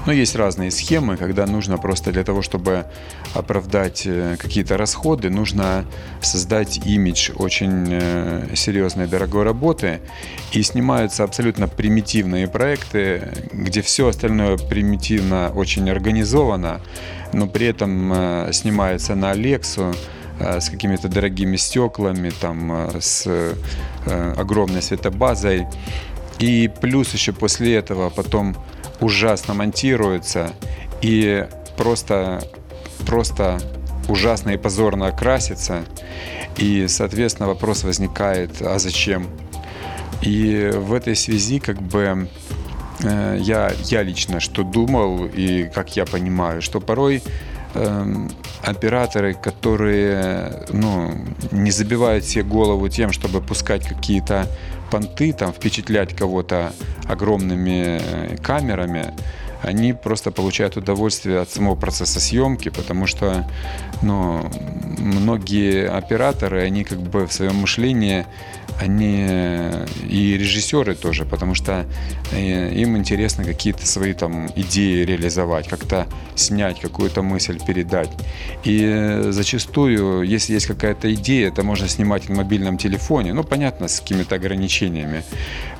Но 0.06 0.12
есть 0.12 0.34
разные 0.34 0.70
схемы, 0.70 1.16
когда 1.16 1.46
нужно 1.46 1.76
просто 1.76 2.10
для 2.10 2.24
того, 2.24 2.42
чтобы 2.42 2.86
оправдать 3.34 4.02
э, 4.06 4.36
какие-то 4.38 4.78
расходы, 4.78 5.28
нужно 5.28 5.84
создать 6.22 6.80
имидж 6.86 7.32
очень 7.36 7.88
э, 7.90 8.48
серьезной 8.54 9.06
дорогой 9.06 9.44
работы. 9.44 10.00
И 10.52 10.62
снимаются 10.62 11.24
абсолютно 11.24 11.68
примитивные 11.68 12.48
проекты, 12.48 13.28
где 13.52 13.82
все 13.82 14.08
остальное 14.08 14.56
примитивно 14.56 15.52
очень 15.54 15.88
организовано, 15.90 16.80
но 17.32 17.46
при 17.46 17.66
этом 17.66 18.12
э, 18.12 18.52
снимается 18.52 19.14
на 19.14 19.30
Алексу, 19.32 19.94
с 20.40 20.70
какими-то 20.70 21.08
дорогими 21.08 21.56
стеклами, 21.56 22.30
там, 22.30 22.88
с 22.98 23.28
огромной 24.06 24.80
светобазой. 24.80 25.66
И 26.38 26.70
плюс 26.80 27.12
еще 27.12 27.34
после 27.34 27.74
этого 27.74 28.08
потом 28.08 28.56
ужасно 29.00 29.54
монтируется 29.54 30.52
и 31.00 31.46
просто, 31.76 32.42
просто 33.06 33.60
ужасно 34.08 34.50
и 34.50 34.56
позорно 34.56 35.10
красится. 35.12 35.84
И, 36.56 36.86
соответственно, 36.88 37.48
вопрос 37.48 37.84
возникает, 37.84 38.60
а 38.60 38.78
зачем? 38.78 39.28
И 40.20 40.70
в 40.74 40.92
этой 40.92 41.16
связи 41.16 41.60
как 41.60 41.80
бы 41.80 42.28
э, 43.02 43.38
я, 43.40 43.72
я 43.84 44.02
лично 44.02 44.40
что 44.40 44.62
думал 44.62 45.26
и 45.26 45.64
как 45.74 45.96
я 45.96 46.04
понимаю, 46.04 46.60
что 46.60 46.80
порой 46.80 47.22
э, 47.74 48.14
операторы, 48.62 49.32
которые 49.32 50.66
ну, 50.70 51.14
не 51.50 51.70
забивают 51.70 52.24
себе 52.24 52.42
голову 52.42 52.88
тем, 52.88 53.12
чтобы 53.12 53.40
пускать 53.40 53.86
какие-то 53.88 54.46
понты, 54.90 55.32
там, 55.32 55.52
впечатлять 55.52 56.14
кого-то 56.14 56.72
огромными 57.08 58.00
э, 58.00 58.36
камерами, 58.36 59.14
они 59.62 59.92
просто 59.92 60.30
получают 60.30 60.76
удовольствие 60.76 61.40
от 61.40 61.50
самого 61.50 61.74
процесса 61.74 62.20
съемки, 62.20 62.70
потому 62.70 63.06
что 63.06 63.46
ну, 64.02 64.48
многие 64.98 65.88
операторы, 65.88 66.62
они 66.62 66.84
как 66.84 67.00
бы 67.00 67.26
в 67.26 67.32
своем 67.32 67.56
мышлении 67.56 68.26
они 68.80 69.26
и 70.08 70.36
режиссеры 70.38 70.94
тоже, 70.94 71.24
потому 71.24 71.54
что 71.54 71.86
э, 72.32 72.72
им 72.74 72.96
интересно 72.96 73.44
какие-то 73.44 73.86
свои 73.86 74.14
там 74.14 74.46
идеи 74.56 75.04
реализовать, 75.04 75.68
как-то 75.68 76.06
снять, 76.34 76.80
какую-то 76.80 77.22
мысль 77.22 77.58
передать. 77.66 78.10
И 78.64 79.18
зачастую, 79.30 80.22
если 80.22 80.54
есть 80.54 80.66
какая-то 80.66 81.12
идея, 81.14 81.48
это 81.48 81.62
можно 81.62 81.88
снимать 81.88 82.28
на 82.28 82.36
мобильном 82.36 82.78
телефоне, 82.78 83.34
ну, 83.34 83.44
понятно, 83.44 83.88
с 83.88 84.00
какими-то 84.00 84.36
ограничениями. 84.36 85.24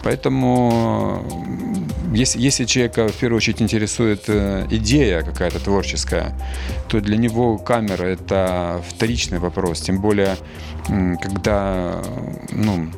Поэтому 0.03 1.25
если, 2.13 2.41
если 2.41 2.65
человека 2.65 3.09
в 3.09 3.15
первую 3.15 3.39
очередь 3.39 3.63
интересует 3.63 4.25
э, 4.29 4.67
идея 4.71 5.23
какая-то 5.23 5.61
творческая, 5.61 6.33
то 6.89 7.01
для 7.01 7.17
него 7.17 7.59
камера 7.59 8.05
это 8.05 8.83
вторичный 8.89 9.39
вопрос. 9.39 9.81
Тем 9.81 10.01
более, 10.01 10.37
когда 10.87 12.03
ну, 12.51 12.91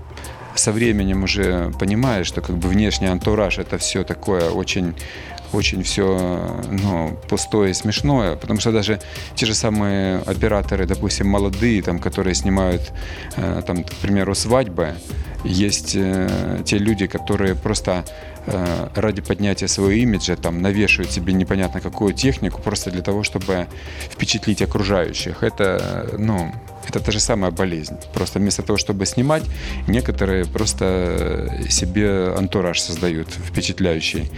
со 0.55 0.73
временем 0.73 1.25
уже 1.25 1.73
понимаешь, 1.79 2.27
что 2.27 2.41
как 2.41 2.57
бы 2.57 2.69
внешний 2.69 3.09
антураж 3.09 3.59
это 3.59 3.79
все 3.79 4.05
такое 4.05 4.51
очень 4.51 4.95
очень 5.53 5.83
все 5.83 6.63
ну, 6.71 7.19
пустое 7.29 7.73
и 7.73 7.75
смешное, 7.75 8.37
потому 8.37 8.59
что 8.61 8.73
даже 8.73 9.01
те 9.35 9.45
же 9.45 9.55
самые 9.55 10.19
операторы, 10.21 10.87
допустим, 10.87 11.29
молодые, 11.29 11.83
там, 11.83 11.99
которые 11.99 12.35
снимают, 12.35 12.93
э, 13.37 13.63
там, 13.67 13.85
к 13.85 13.93
примеру, 13.97 14.35
свадьбы, 14.35 14.95
есть 15.45 15.95
э, 15.95 16.63
те 16.65 16.79
люди, 16.79 17.07
которые 17.07 17.55
просто 17.55 18.05
э, 18.47 18.89
ради 18.95 19.23
поднятия 19.23 19.69
своего 19.69 19.93
имиджа 19.93 20.37
там 20.37 20.63
навешивают 20.63 21.13
себе 21.13 21.33
непонятно 21.33 21.81
какую 21.81 22.15
технику 22.15 22.61
просто 22.61 22.91
для 22.91 23.03
того, 23.03 23.23
чтобы 23.23 23.67
впечатлить 24.11 24.63
окружающих. 24.63 25.43
Это, 25.43 26.11
ну, 26.19 26.53
это 26.89 27.01
та 27.01 27.13
же 27.13 27.21
самая 27.21 27.51
болезнь. 27.51 27.97
Просто 28.13 28.39
вместо 28.39 28.63
того, 28.63 28.77
чтобы 28.77 29.07
снимать, 29.07 29.45
некоторые 29.89 30.45
просто 30.45 31.59
себе 31.69 32.35
антураж 32.37 32.81
создают 32.81 33.29
впечатляющий. 33.31 34.31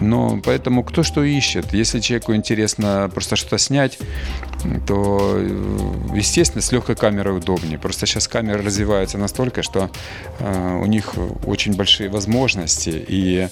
Но 0.00 0.40
поэтому 0.44 0.84
кто 0.84 1.02
что 1.02 1.22
ищет. 1.22 1.72
Если 1.74 2.00
человеку 2.00 2.34
интересно 2.34 3.10
просто 3.12 3.36
что-то 3.36 3.58
снять, 3.58 3.98
то, 4.86 5.38
естественно, 6.14 6.62
с 6.62 6.72
легкой 6.72 6.96
камерой 6.96 7.36
удобнее. 7.36 7.78
Просто 7.78 8.06
сейчас 8.06 8.28
камеры 8.28 8.62
развиваются 8.62 9.18
настолько, 9.18 9.62
что 9.62 9.90
э, 10.38 10.78
у 10.80 10.86
них 10.86 11.14
очень 11.46 11.74
большие 11.74 12.08
возможности. 12.08 13.04
И 13.08 13.48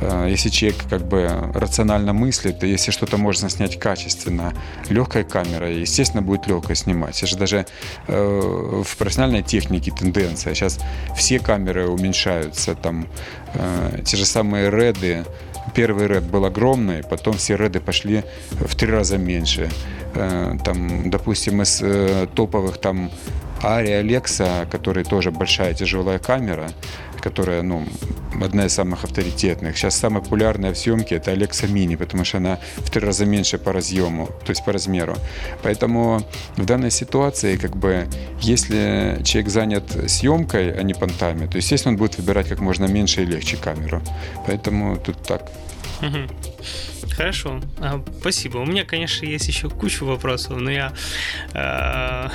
э, 0.00 0.26
если 0.28 0.48
человек 0.48 0.80
как 0.88 1.06
бы 1.06 1.28
рационально 1.54 2.12
мыслит, 2.12 2.62
если 2.62 2.90
что-то 2.90 3.16
можно 3.16 3.48
снять 3.48 3.78
качественно 3.78 4.52
легкой 4.88 5.24
камерой, 5.24 5.80
естественно, 5.80 6.22
будет 6.22 6.46
легко 6.46 6.74
снимать. 6.74 7.16
Сейчас 7.16 7.30
же 7.30 7.36
даже 7.36 7.66
э, 8.06 8.82
в 8.84 8.96
профессиональной 8.96 9.42
технике 9.42 9.90
тенденция. 9.92 10.54
Сейчас 10.54 10.78
все 11.16 11.38
камеры 11.38 11.88
уменьшаются. 11.88 12.74
Там 12.74 13.06
э, 13.54 14.02
те 14.04 14.16
же 14.16 14.24
самые 14.24 14.70
реды. 14.70 15.24
Первый 15.74 16.06
ред 16.06 16.24
был 16.24 16.44
огромный, 16.44 17.02
потом 17.02 17.34
все 17.34 17.56
реды 17.56 17.80
пошли 17.80 18.24
в 18.50 18.74
три 18.74 18.90
раза 18.90 19.18
меньше. 19.18 19.70
Э, 20.14 20.56
там, 20.64 21.10
допустим, 21.10 21.62
из 21.62 21.80
э, 21.82 22.26
топовых 22.34 22.78
там 22.78 23.10
Ария 23.62 24.02
Alexa, 24.02 24.66
который 24.70 25.04
тоже 25.04 25.30
большая 25.30 25.74
тяжелая 25.74 26.18
камера, 26.18 26.70
которая, 27.20 27.62
ну, 27.62 27.86
одна 28.42 28.66
из 28.66 28.72
самых 28.72 29.04
авторитетных. 29.04 29.76
Сейчас 29.76 29.96
самая 29.96 30.22
популярная 30.22 30.72
в 30.72 30.78
съемке 30.78 31.16
это 31.16 31.32
Alexa 31.32 31.70
Mini, 31.70 31.96
потому 31.96 32.24
что 32.24 32.38
она 32.38 32.58
в 32.78 32.90
три 32.90 33.00
раза 33.00 33.24
меньше 33.24 33.58
по 33.58 33.72
разъему, 33.72 34.26
то 34.44 34.50
есть 34.50 34.64
по 34.64 34.72
размеру. 34.72 35.16
Поэтому 35.62 36.26
в 36.56 36.64
данной 36.64 36.90
ситуации, 36.90 37.56
как 37.56 37.76
бы, 37.76 38.06
если 38.40 39.20
человек 39.24 39.50
занят 39.50 40.10
съемкой, 40.10 40.72
а 40.72 40.82
не 40.82 40.94
понтами, 40.94 41.46
то, 41.46 41.56
естественно, 41.58 41.92
он 41.92 41.98
будет 41.98 42.16
выбирать 42.18 42.48
как 42.48 42.60
можно 42.60 42.86
меньше 42.86 43.22
и 43.22 43.26
легче 43.26 43.56
камеру. 43.56 44.02
Поэтому 44.46 44.96
тут 44.96 45.22
так. 45.22 45.50
Хорошо, 47.16 47.60
а, 47.78 48.02
спасибо. 48.20 48.58
У 48.58 48.64
меня, 48.64 48.84
конечно, 48.84 49.26
есть 49.26 49.46
еще 49.46 49.68
куча 49.68 50.04
вопросов, 50.04 50.56
но 50.56 50.70
я 50.70 50.92
э, 51.52 52.28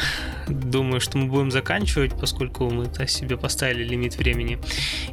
думаю, 0.47 0.99
что 0.99 1.17
мы 1.17 1.27
будем 1.27 1.51
заканчивать, 1.51 2.13
поскольку 2.19 2.69
мы 2.69 2.88
себе 3.08 3.38
поставили 3.38 3.84
лимит 3.84 4.15
времени, 4.17 4.60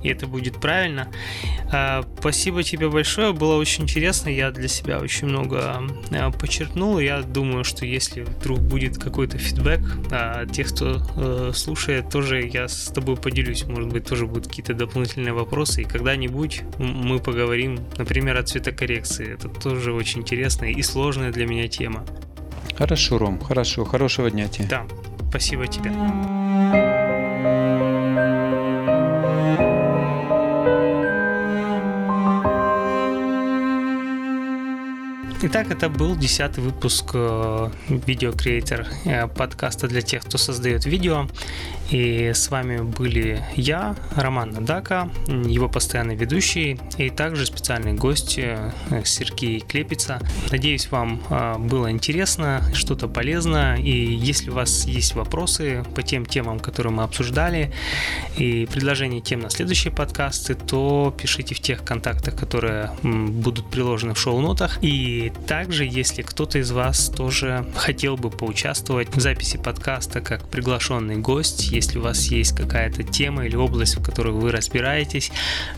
и 0.02 0.08
это 0.08 0.26
будет 0.26 0.60
правильно. 0.60 1.08
Э, 1.72 2.02
спасибо 2.18 2.62
тебе 2.62 2.88
большое, 2.88 3.32
было 3.32 3.56
очень 3.56 3.84
интересно, 3.84 4.28
я 4.28 4.50
для 4.50 4.68
себя 4.68 4.98
очень 4.98 5.28
много 5.28 5.82
э, 6.10 6.30
подчеркнул. 6.32 6.98
Я 6.98 7.22
думаю, 7.22 7.64
что 7.64 7.86
если 7.86 8.22
вдруг 8.22 8.60
будет 8.60 8.98
какой-то 8.98 9.38
фидбэк 9.38 10.12
от 10.12 10.52
тех, 10.52 10.68
кто 10.68 11.02
э, 11.16 11.52
слушает, 11.54 12.08
тоже 12.10 12.42
я 12.46 12.68
с 12.68 12.86
тобой 12.86 13.16
поделюсь. 13.16 13.64
Может 13.64 13.90
быть, 13.92 14.04
тоже 14.06 14.26
будут 14.26 14.48
какие-то 14.48 14.74
дополнительные 14.74 15.32
вопросы, 15.32 15.82
и 15.82 15.84
когда-нибудь 15.84 16.62
мы 16.78 17.18
поговорим, 17.18 17.78
например, 17.96 18.36
о 18.36 18.42
цветокоррекции. 18.42 19.34
Это 19.34 19.48
тоже 19.48 19.92
очень 19.92 20.20
интересная 20.20 20.70
и 20.70 20.82
сложная 20.82 21.32
для 21.32 21.46
меня 21.46 21.68
тема. 21.68 22.04
Хорошо, 22.76 23.18
Ром, 23.18 23.40
хорошо. 23.40 23.84
Хорошего 23.84 24.30
дня 24.30 24.48
тебе. 24.48 24.66
Да, 24.68 24.86
спасибо 25.32 25.66
тебе. 25.66 25.90
Итак, 35.44 35.72
это 35.72 35.88
был 35.88 36.14
десятый 36.14 36.62
выпуск 36.62 37.14
видеокреатор 37.14 38.86
э, 39.04 39.24
э, 39.24 39.26
подкаста 39.26 39.88
для 39.88 40.00
тех, 40.00 40.22
кто 40.22 40.38
создает 40.38 40.86
видео. 40.86 41.26
И 41.90 42.30
с 42.32 42.48
вами 42.48 42.80
были 42.80 43.44
я, 43.56 43.96
Роман 44.14 44.52
Надака, 44.52 45.10
его 45.26 45.68
постоянный 45.68 46.14
ведущий, 46.14 46.78
и 46.96 47.10
также 47.10 47.44
специальный 47.44 47.92
гость 47.94 48.38
э, 48.38 48.72
Сергей 49.04 49.58
Клепица. 49.58 50.20
Надеюсь, 50.52 50.88
вам 50.92 51.20
было 51.58 51.90
интересно, 51.90 52.62
что-то 52.72 53.08
полезно, 53.08 53.76
и 53.76 53.90
если 53.90 54.48
у 54.50 54.54
вас 54.54 54.84
есть 54.86 55.16
вопросы 55.16 55.84
по 55.96 56.02
тем 56.02 56.24
темам, 56.24 56.60
которые 56.60 56.92
мы 56.92 57.02
обсуждали, 57.02 57.72
и 58.36 58.66
предложения 58.66 59.20
тем 59.20 59.40
на 59.40 59.50
следующие 59.50 59.92
подкасты, 59.92 60.54
то 60.54 61.12
пишите 61.20 61.56
в 61.56 61.60
тех 61.60 61.84
контактах, 61.84 62.36
которые 62.36 62.92
будут 63.02 63.68
приложены 63.70 64.14
в 64.14 64.18
шоу-нотах. 64.18 64.78
И 64.82 65.31
также, 65.46 65.84
если 65.84 66.22
кто-то 66.22 66.58
из 66.58 66.70
вас 66.70 67.08
тоже 67.08 67.66
хотел 67.76 68.16
бы 68.16 68.30
поучаствовать 68.30 69.14
в 69.14 69.20
записи 69.20 69.56
подкаста 69.56 70.20
как 70.20 70.48
приглашенный 70.48 71.16
гость, 71.16 71.70
если 71.70 71.98
у 71.98 72.02
вас 72.02 72.26
есть 72.26 72.56
какая-то 72.56 73.02
тема 73.02 73.46
или 73.46 73.56
область, 73.56 73.96
в 73.96 74.02
которой 74.02 74.32
вы 74.32 74.50
разбираетесь, 74.52 75.30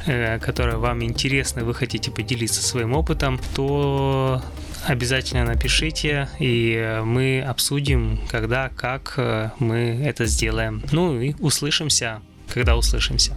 э, 0.07 0.39
которая 0.39 0.77
вам 0.77 1.03
интересна, 1.03 1.65
вы 1.65 1.75
хотите 1.75 2.11
поделиться 2.11 2.63
своим 2.63 2.95
опытом, 2.95 3.41
то 3.55 4.43
обязательно 4.87 5.45
напишите, 5.45 6.29
и 6.39 7.01
мы 7.05 7.41
обсудим, 7.43 8.21
когда, 8.31 8.69
как 8.69 9.15
э, 9.17 9.51
мы 9.59 10.03
это 10.05 10.27
сделаем. 10.27 10.83
Ну 10.93 11.21
и 11.21 11.35
услышимся, 11.41 12.21
когда 12.53 12.77
услышимся. 12.77 13.35